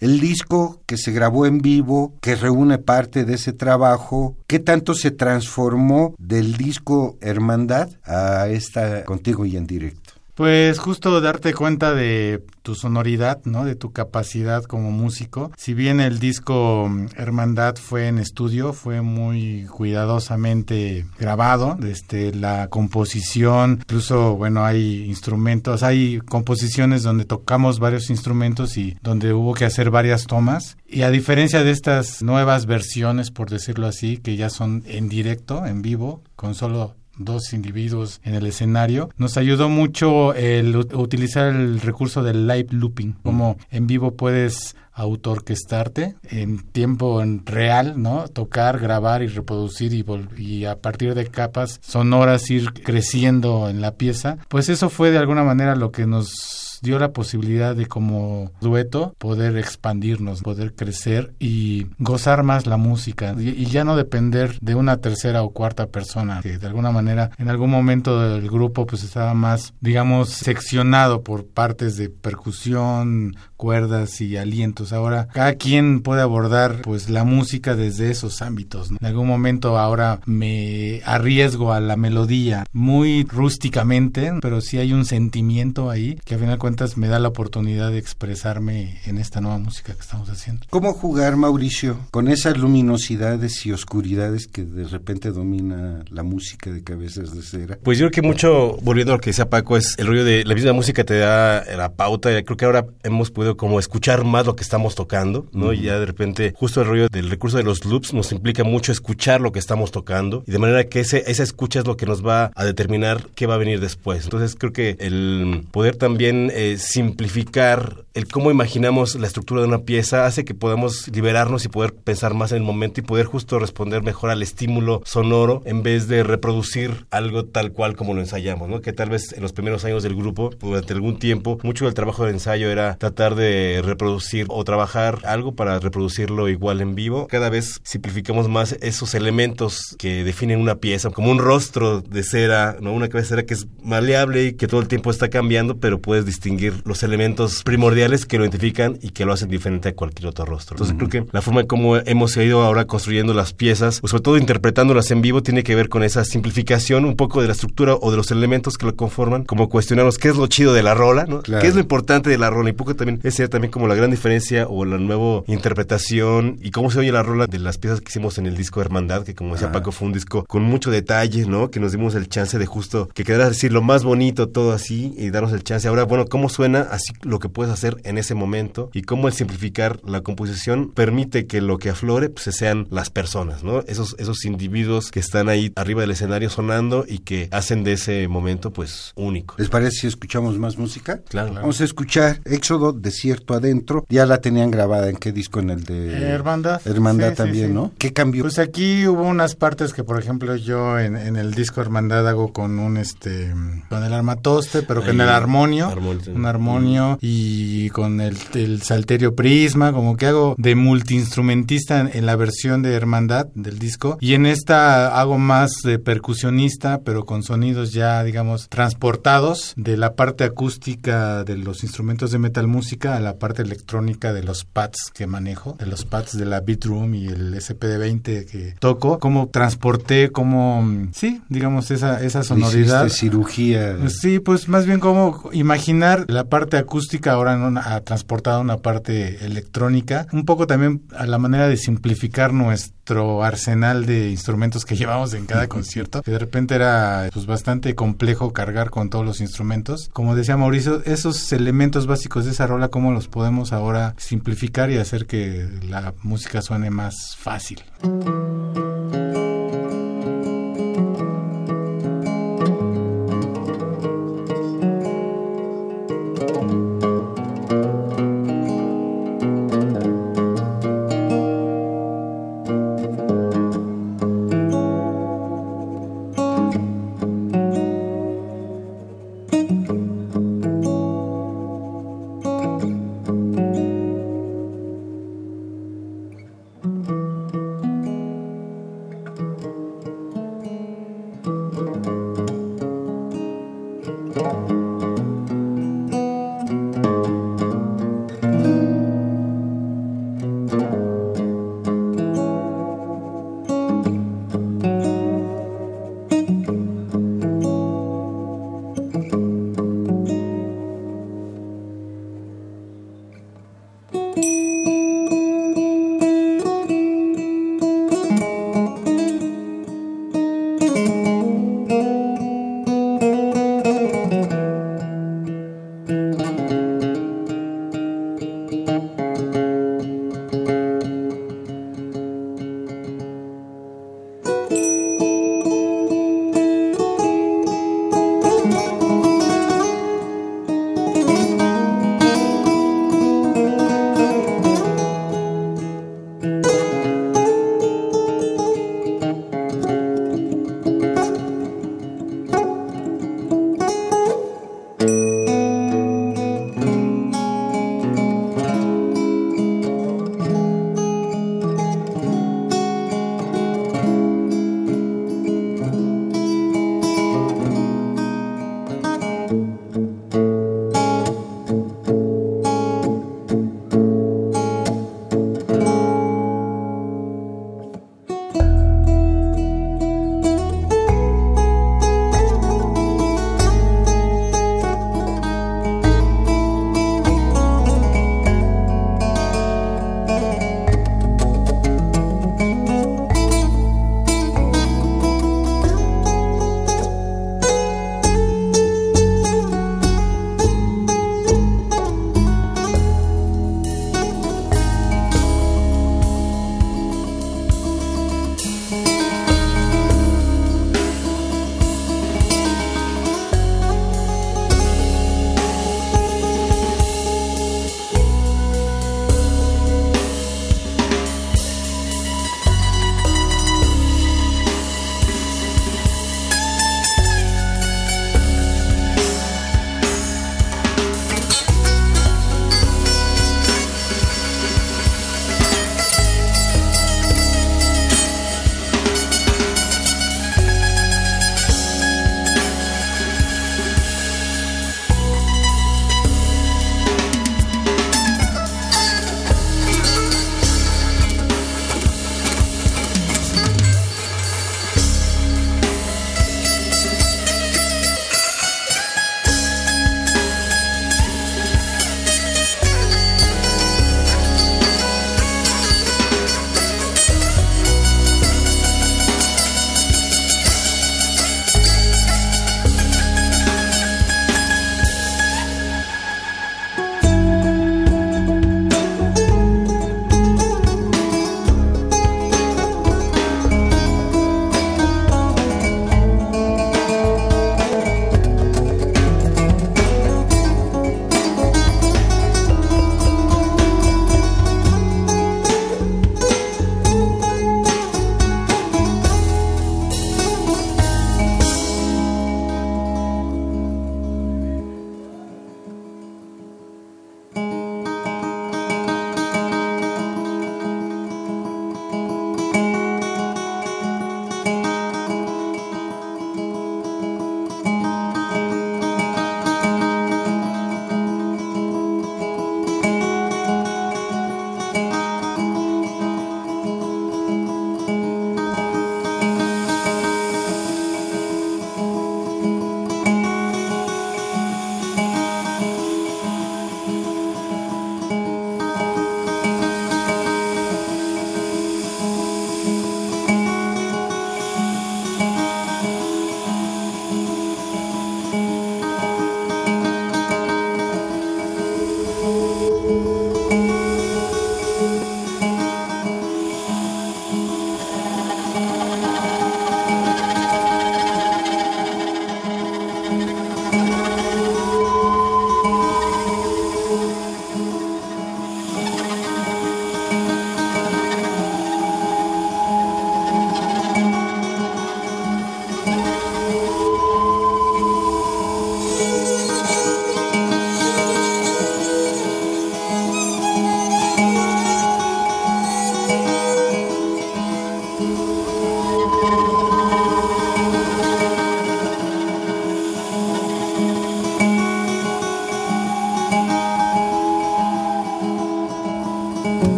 El 0.00 0.20
disco 0.20 0.82
que 0.86 0.96
se 0.96 1.12
grabó 1.12 1.46
en 1.46 1.58
vivo, 1.58 2.14
que 2.20 2.34
reúne 2.34 2.78
parte 2.78 3.24
de 3.24 3.34
ese 3.34 3.52
trabajo, 3.52 4.36
¿qué 4.46 4.58
tanto 4.58 4.94
se 4.94 5.10
transformó 5.10 6.14
del 6.18 6.56
disco 6.56 7.16
Hermandad 7.20 7.90
a 8.04 8.48
esta 8.48 9.04
contigo 9.04 9.44
y 9.46 9.56
en 9.56 9.66
directo? 9.66 10.03
Pues 10.34 10.80
justo 10.80 11.20
darte 11.20 11.54
cuenta 11.54 11.94
de 11.94 12.44
tu 12.62 12.74
sonoridad, 12.74 13.40
¿no? 13.44 13.64
De 13.64 13.76
tu 13.76 13.92
capacidad 13.92 14.64
como 14.64 14.90
músico. 14.90 15.52
Si 15.56 15.74
bien 15.74 16.00
el 16.00 16.18
disco 16.18 16.88
mm, 16.88 17.06
Hermandad 17.16 17.76
fue 17.76 18.08
en 18.08 18.18
estudio, 18.18 18.72
fue 18.72 19.00
muy 19.00 19.66
cuidadosamente 19.66 21.06
grabado, 21.20 21.76
desde 21.78 22.34
la 22.34 22.66
composición, 22.68 23.78
incluso, 23.82 24.34
bueno, 24.34 24.64
hay 24.64 25.04
instrumentos, 25.04 25.84
hay 25.84 26.18
composiciones 26.18 27.04
donde 27.04 27.26
tocamos 27.26 27.78
varios 27.78 28.10
instrumentos 28.10 28.76
y 28.76 28.96
donde 29.02 29.32
hubo 29.32 29.54
que 29.54 29.66
hacer 29.66 29.90
varias 29.90 30.26
tomas. 30.26 30.76
Y 30.84 31.02
a 31.02 31.10
diferencia 31.10 31.62
de 31.62 31.70
estas 31.70 32.22
nuevas 32.22 32.66
versiones, 32.66 33.30
por 33.30 33.50
decirlo 33.50 33.86
así, 33.86 34.18
que 34.18 34.36
ya 34.36 34.50
son 34.50 34.82
en 34.86 35.08
directo, 35.08 35.64
en 35.64 35.80
vivo, 35.80 36.22
con 36.34 36.56
solo 36.56 36.96
dos 37.16 37.52
individuos 37.52 38.20
en 38.24 38.34
el 38.34 38.46
escenario, 38.46 39.10
nos 39.16 39.36
ayudó 39.36 39.68
mucho 39.68 40.34
el 40.34 40.76
utilizar 40.76 41.54
el 41.54 41.80
recurso 41.80 42.22
del 42.22 42.46
live 42.46 42.68
looping, 42.70 43.14
como 43.22 43.56
en 43.70 43.86
vivo 43.86 44.14
puedes 44.14 44.76
autoorquestarte 44.94 46.14
en 46.22 46.60
tiempo 46.60 47.22
real, 47.44 48.00
¿no? 48.00 48.28
Tocar, 48.28 48.78
grabar 48.78 49.22
y 49.22 49.26
reproducir 49.26 49.92
y, 49.92 50.04
y 50.36 50.64
a 50.66 50.76
partir 50.80 51.14
de 51.14 51.26
capas 51.26 51.80
sonoras 51.82 52.48
ir 52.50 52.72
creciendo 52.72 53.68
en 53.68 53.80
la 53.80 53.94
pieza. 53.94 54.38
Pues 54.48 54.68
eso 54.68 54.88
fue 54.90 55.10
de 55.10 55.18
alguna 55.18 55.42
manera 55.42 55.74
lo 55.74 55.90
que 55.90 56.06
nos 56.06 56.63
dio 56.84 56.98
la 56.98 57.12
posibilidad 57.12 57.74
de 57.74 57.86
como 57.86 58.52
dueto 58.60 59.14
poder 59.18 59.56
expandirnos, 59.56 60.42
poder 60.42 60.74
crecer 60.74 61.34
y 61.40 61.86
gozar 61.98 62.44
más 62.44 62.66
la 62.66 62.76
música 62.76 63.34
y, 63.38 63.64
ya 63.64 63.82
no 63.82 63.96
depender 63.96 64.56
de 64.60 64.74
una 64.74 64.98
tercera 64.98 65.42
o 65.42 65.50
cuarta 65.50 65.86
persona 65.86 66.40
que 66.42 66.58
de 66.58 66.66
alguna 66.66 66.92
manera 66.92 67.30
en 67.38 67.48
algún 67.48 67.70
momento 67.70 68.20
del 68.20 68.48
grupo 68.48 68.86
pues 68.86 69.02
estaba 69.02 69.34
más 69.34 69.72
digamos 69.80 70.28
seccionado 70.28 71.22
por 71.22 71.46
partes 71.46 71.96
de 71.96 72.10
percusión, 72.10 73.36
cuerdas 73.56 74.20
y 74.20 74.36
alientos. 74.36 74.92
Ahora 74.92 75.28
cada 75.32 75.54
quien 75.54 76.02
puede 76.02 76.20
abordar 76.20 76.82
pues 76.82 77.08
la 77.08 77.24
música 77.24 77.74
desde 77.74 78.10
esos 78.10 78.42
ámbitos. 78.42 78.90
En 78.90 79.06
algún 79.06 79.26
momento 79.26 79.78
ahora 79.78 80.20
me 80.26 81.00
arriesgo 81.04 81.72
a 81.72 81.80
la 81.80 81.96
melodía 81.96 82.66
muy 82.72 83.24
rústicamente, 83.24 84.32
pero 84.42 84.60
sí 84.60 84.78
hay 84.78 84.92
un 84.92 85.06
sentimiento 85.06 85.90
ahí 85.90 86.18
que 86.24 86.34
a 86.34 86.38
final 86.38 86.54
de 86.54 86.58
cuentas 86.74 86.96
me 86.96 87.06
da 87.06 87.20
la 87.20 87.28
oportunidad 87.28 87.92
de 87.92 87.98
expresarme 87.98 88.98
en 89.06 89.18
esta 89.18 89.40
nueva 89.40 89.58
música 89.58 89.94
que 89.94 90.00
estamos 90.00 90.28
haciendo. 90.28 90.66
¿Cómo 90.70 90.92
jugar, 90.92 91.36
Mauricio, 91.36 92.00
con 92.10 92.26
esas 92.26 92.58
luminosidades 92.58 93.64
y 93.64 93.70
oscuridades 93.70 94.48
que 94.48 94.64
de 94.64 94.82
repente 94.88 95.30
domina 95.30 96.04
la 96.10 96.24
música 96.24 96.72
de 96.72 96.82
cabezas 96.82 97.32
de 97.32 97.42
cera? 97.42 97.78
Pues 97.80 97.98
yo 97.98 98.08
creo 98.08 98.22
que 98.22 98.26
mucho, 98.26 98.76
volviendo 98.82 99.12
a 99.12 99.16
lo 99.18 99.20
que 99.20 99.30
decía 99.30 99.48
Paco, 99.48 99.76
es 99.76 99.94
el 99.98 100.08
rollo 100.08 100.24
de 100.24 100.44
la 100.44 100.52
misma 100.56 100.72
música 100.72 101.04
te 101.04 101.16
da 101.16 101.64
la 101.76 101.92
pauta. 101.92 102.30
Creo 102.42 102.56
que 102.56 102.64
ahora 102.64 102.86
hemos 103.04 103.30
podido 103.30 103.56
como 103.56 103.78
escuchar 103.78 104.24
más 104.24 104.44
lo 104.44 104.56
que 104.56 104.64
estamos 104.64 104.96
tocando, 104.96 105.46
¿no? 105.52 105.72
Y 105.72 105.82
ya 105.82 106.00
de 106.00 106.06
repente, 106.06 106.54
justo 106.56 106.80
el 106.80 106.88
rollo 106.88 107.08
del 107.08 107.30
recurso 107.30 107.56
de 107.56 107.62
los 107.62 107.84
loops 107.84 108.14
nos 108.14 108.32
implica 108.32 108.64
mucho 108.64 108.90
escuchar 108.90 109.40
lo 109.40 109.52
que 109.52 109.60
estamos 109.60 109.92
tocando 109.92 110.42
y 110.44 110.50
de 110.50 110.58
manera 110.58 110.88
que 110.88 110.98
ese, 110.98 111.22
esa 111.28 111.44
escucha 111.44 111.78
es 111.78 111.86
lo 111.86 111.96
que 111.96 112.04
nos 112.06 112.26
va 112.26 112.50
a 112.56 112.64
determinar 112.64 113.28
qué 113.36 113.46
va 113.46 113.54
a 113.54 113.58
venir 113.58 113.78
después. 113.78 114.24
Entonces 114.24 114.56
creo 114.58 114.72
que 114.72 114.96
el 114.98 115.68
poder 115.70 115.94
también 115.94 116.50
eh, 116.64 116.78
simplificar 116.78 118.04
el 118.14 118.28
cómo 118.28 118.50
imaginamos 118.50 119.16
la 119.16 119.26
estructura 119.26 119.60
de 119.60 119.66
una 119.66 119.80
pieza 119.80 120.24
hace 120.24 120.44
que 120.44 120.54
podamos 120.54 121.08
liberarnos 121.08 121.64
y 121.64 121.68
poder 121.68 121.92
pensar 121.92 122.32
más 122.32 122.52
en 122.52 122.58
el 122.58 122.62
momento 122.62 123.00
y 123.00 123.02
poder 123.02 123.26
justo 123.26 123.58
responder 123.58 124.02
mejor 124.02 124.30
al 124.30 124.40
estímulo 124.40 125.02
sonoro 125.04 125.62
en 125.64 125.82
vez 125.82 126.06
de 126.06 126.22
reproducir 126.22 127.06
algo 127.10 127.44
tal 127.44 127.72
cual 127.72 127.96
como 127.96 128.14
lo 128.14 128.20
ensayamos, 128.20 128.68
¿no? 128.68 128.80
Que 128.80 128.92
tal 128.92 129.10
vez 129.10 129.32
en 129.32 129.42
los 129.42 129.52
primeros 129.52 129.84
años 129.84 130.02
del 130.04 130.14
grupo, 130.14 130.50
durante 130.60 130.92
algún 130.92 131.18
tiempo, 131.18 131.58
mucho 131.64 131.86
del 131.86 131.94
trabajo 131.94 132.24
de 132.24 132.30
ensayo 132.30 132.70
era 132.70 132.96
tratar 132.96 133.34
de 133.34 133.82
reproducir 133.84 134.46
o 134.48 134.62
trabajar 134.64 135.18
algo 135.24 135.56
para 135.56 135.80
reproducirlo 135.80 136.48
igual 136.48 136.80
en 136.80 136.94
vivo. 136.94 137.26
Cada 137.26 137.50
vez 137.50 137.80
simplificamos 137.82 138.48
más 138.48 138.76
esos 138.80 139.14
elementos 139.14 139.96
que 139.98 140.24
definen 140.24 140.60
una 140.60 140.76
pieza, 140.76 141.10
como 141.10 141.30
un 141.30 141.38
rostro 141.38 142.00
de 142.00 142.22
cera, 142.22 142.76
¿no? 142.80 142.92
Una 142.92 143.08
cabeza 143.08 143.34
de 143.34 143.40
cera 143.40 143.46
que 143.46 143.54
es 143.54 143.66
maleable 143.82 144.44
y 144.44 144.52
que 144.52 144.68
todo 144.68 144.80
el 144.80 144.88
tiempo 144.88 145.10
está 145.10 145.28
cambiando, 145.28 145.78
pero 145.78 146.00
puedes 146.00 146.24
distinguir 146.24 146.53
los 146.84 147.02
elementos 147.02 147.62
primordiales 147.62 148.26
que 148.26 148.38
lo 148.38 148.44
identifican 148.44 148.98
y 149.02 149.10
que 149.10 149.24
lo 149.24 149.32
hacen 149.32 149.48
diferente 149.48 149.90
a 149.90 149.94
cualquier 149.94 150.28
otro 150.28 150.44
rostro. 150.44 150.76
Entonces 150.76 150.96
creo 150.96 151.08
que 151.08 151.30
la 151.32 151.42
forma 151.42 151.62
en 151.62 151.66
cómo 151.66 151.96
hemos 151.96 152.36
ido 152.36 152.62
ahora 152.62 152.86
construyendo 152.86 153.34
las 153.34 153.52
piezas, 153.52 154.00
o 154.02 154.08
sobre 154.08 154.22
todo 154.22 154.38
interpretándolas 154.38 155.10
en 155.10 155.22
vivo, 155.22 155.42
tiene 155.42 155.62
que 155.62 155.74
ver 155.74 155.88
con 155.88 156.02
esa 156.02 156.24
simplificación 156.24 157.04
un 157.04 157.16
poco 157.16 157.40
de 157.40 157.48
la 157.48 157.52
estructura 157.52 157.94
o 157.94 158.10
de 158.10 158.16
los 158.16 158.30
elementos 158.30 158.78
que 158.78 158.86
lo 158.86 158.96
conforman, 158.96 159.44
como 159.44 159.68
cuestionarnos 159.68 160.18
qué 160.18 160.28
es 160.28 160.36
lo 160.36 160.46
chido 160.46 160.72
de 160.72 160.82
la 160.82 160.94
rola, 160.94 161.26
¿no? 161.26 161.42
¿Qué 161.42 161.66
es 161.66 161.74
lo 161.74 161.80
importante 161.80 162.30
de 162.30 162.38
la 162.38 162.50
rola? 162.50 162.70
Y 162.70 162.72
poco 162.72 162.94
también, 162.94 163.20
ese 163.22 163.48
también 163.48 163.70
como 163.70 163.88
la 163.88 163.94
gran 163.94 164.10
diferencia 164.10 164.66
o 164.68 164.84
la 164.84 164.98
nueva 164.98 165.42
interpretación 165.46 166.58
y 166.62 166.70
cómo 166.70 166.90
se 166.90 166.98
oye 166.98 167.12
la 167.12 167.22
rola 167.22 167.46
de 167.46 167.58
las 167.58 167.78
piezas 167.78 168.00
que 168.00 168.08
hicimos 168.08 168.38
en 168.38 168.46
el 168.46 168.56
disco 168.56 168.80
Hermandad, 168.80 169.24
que 169.24 169.34
como 169.34 169.54
decía 169.54 169.72
Paco 169.72 169.92
fue 169.92 170.06
un 170.06 170.14
disco 170.14 170.44
con 170.44 170.62
mucho 170.62 170.90
detalle, 170.90 171.46
¿no? 171.46 171.70
Que 171.70 171.80
nos 171.80 171.92
dimos 171.92 172.14
el 172.14 172.28
chance 172.28 172.58
de 172.58 172.66
justo 172.66 173.08
que 173.14 173.24
quedara 173.24 173.48
decir 173.48 173.72
lo 173.72 173.82
más 173.82 174.04
bonito 174.04 174.48
todo 174.48 174.72
así 174.72 175.14
y 175.16 175.30
darnos 175.30 175.52
el 175.52 175.62
chance. 175.64 175.88
Ahora, 175.88 176.04
bueno, 176.04 176.26
¿cómo 176.34 176.48
suena 176.48 176.80
así 176.90 177.12
lo 177.22 177.38
que 177.38 177.48
puedes 177.48 177.72
hacer 177.72 177.98
en 178.02 178.18
ese 178.18 178.34
momento 178.34 178.90
y 178.92 179.02
cómo 179.02 179.28
el 179.28 179.34
simplificar 179.34 180.00
la 180.04 180.22
composición 180.22 180.90
permite 180.90 181.46
que 181.46 181.60
lo 181.60 181.78
que 181.78 181.90
aflore 181.90 182.28
pues, 182.28 182.52
sean 182.56 182.88
las 182.90 183.08
personas, 183.08 183.62
¿no? 183.62 183.84
Esos, 183.86 184.16
esos 184.18 184.44
individuos 184.44 185.12
que 185.12 185.20
están 185.20 185.48
ahí 185.48 185.72
arriba 185.76 186.00
del 186.00 186.10
escenario 186.10 186.50
sonando 186.50 187.04
y 187.06 187.20
que 187.20 187.48
hacen 187.52 187.84
de 187.84 187.92
ese 187.92 188.26
momento 188.26 188.72
pues 188.72 189.12
único. 189.14 189.54
¿Les 189.58 189.68
parece 189.68 189.92
si 189.92 190.06
escuchamos 190.08 190.58
más 190.58 190.76
música? 190.76 191.20
Claro. 191.28 191.54
Vamos 191.54 191.80
a 191.80 191.84
escuchar 191.84 192.40
Éxodo, 192.46 192.92
Desierto 192.92 193.54
Adentro. 193.54 194.04
Ya 194.08 194.26
la 194.26 194.38
tenían 194.38 194.72
grabada 194.72 195.10
en 195.10 195.18
qué 195.18 195.30
disco, 195.30 195.60
en 195.60 195.70
el 195.70 195.84
de... 195.84 196.14
Hermandad. 196.14 196.84
Hermandad 196.84 197.34
también, 197.34 197.72
¿no? 197.72 197.92
¿Qué 197.96 198.12
cambió? 198.12 198.42
Pues 198.42 198.58
aquí 198.58 199.06
hubo 199.06 199.22
unas 199.22 199.54
partes 199.54 199.92
que, 199.92 200.02
por 200.02 200.18
ejemplo, 200.18 200.56
yo 200.56 200.98
en, 200.98 201.14
el 201.14 201.54
disco 201.54 201.80
Hermandad 201.80 202.26
hago 202.26 202.52
con 202.52 202.80
un, 202.80 202.96
este, 202.96 203.54
con 203.88 204.02
el 204.02 204.12
armatoste, 204.12 204.82
pero 204.82 205.00
con 205.00 205.20
el 205.20 205.28
armonio, 205.28 205.94
un 206.28 206.46
armonio 206.46 207.18
y 207.20 207.90
con 207.90 208.20
el, 208.20 208.34
Salterio 208.82 209.34
Prisma, 209.34 209.92
como 209.92 210.16
que 210.16 210.26
hago 210.26 210.54
de 210.58 210.74
multiinstrumentista 210.74 212.00
en, 212.00 212.10
en, 212.12 212.26
la 212.26 212.36
versión 212.36 212.82
de 212.82 212.92
Hermandad 212.92 213.46
del 213.54 213.78
disco. 213.78 214.18
Y 214.20 214.34
en 214.34 214.46
esta 214.46 215.18
hago 215.18 215.38
más 215.38 215.72
de 215.82 215.98
percusionista, 215.98 217.00
pero 217.04 217.24
con 217.24 217.42
sonidos 217.42 217.92
ya, 217.92 218.22
digamos, 218.24 218.68
transportados 218.68 219.74
de 219.76 219.96
la 219.96 220.14
parte 220.14 220.44
acústica 220.44 221.44
de 221.44 221.56
los 221.56 221.82
instrumentos 221.82 222.30
de 222.30 222.38
metal 222.38 222.66
música 222.66 223.16
a 223.16 223.20
la 223.20 223.38
parte 223.38 223.62
electrónica 223.62 224.32
de 224.32 224.42
los 224.42 224.64
pads 224.64 225.10
que 225.12 225.26
manejo, 225.26 225.76
de 225.78 225.86
los 225.86 226.04
pads 226.04 226.36
de 226.36 226.44
la 226.44 226.60
Beat 226.60 226.84
Room 226.84 227.14
y 227.14 227.26
el 227.26 227.54
SPD20 227.54 228.46
que 228.46 228.74
toco. 228.78 229.18
Como 229.18 229.48
transporté, 229.48 230.30
como, 230.30 231.08
sí, 231.12 231.42
digamos, 231.48 231.90
esa, 231.90 232.22
esa 232.22 232.42
sonoridad. 232.42 233.08
cirugía. 233.08 233.96
Sí, 234.08 234.38
pues 234.38 234.68
más 234.68 234.86
bien 234.86 235.00
como 235.00 235.50
imaginar 235.52 236.13
la 236.28 236.44
parte 236.44 236.76
acústica 236.76 237.32
ahora 237.32 237.54
ha 237.84 238.00
transportado 238.00 238.60
una 238.60 238.78
parte 238.78 239.44
electrónica, 239.44 240.26
un 240.32 240.44
poco 240.44 240.66
también 240.66 241.02
a 241.16 241.26
la 241.26 241.38
manera 241.38 241.68
de 241.68 241.76
simplificar 241.76 242.52
nuestro 242.52 243.42
arsenal 243.44 244.06
de 244.06 244.30
instrumentos 244.30 244.84
que 244.84 244.96
llevamos 244.96 245.34
en 245.34 245.46
cada 245.46 245.68
concierto, 245.68 246.22
que 246.22 246.30
de 246.30 246.38
repente 246.38 246.74
era 246.74 247.28
pues 247.32 247.46
bastante 247.46 247.94
complejo 247.94 248.52
cargar 248.52 248.90
con 248.90 249.10
todos 249.10 249.24
los 249.24 249.40
instrumentos. 249.40 250.08
Como 250.12 250.34
decía 250.34 250.56
Mauricio, 250.56 251.02
esos 251.04 251.52
elementos 251.52 252.06
básicos 252.06 252.44
de 252.44 252.52
esa 252.52 252.66
rola, 252.66 252.88
cómo 252.88 253.12
los 253.12 253.28
podemos 253.28 253.72
ahora 253.72 254.14
simplificar 254.18 254.90
y 254.90 254.98
hacer 254.98 255.26
que 255.26 255.68
la 255.88 256.14
música 256.22 256.62
suene 256.62 256.90
más 256.90 257.36
fácil. 257.36 257.82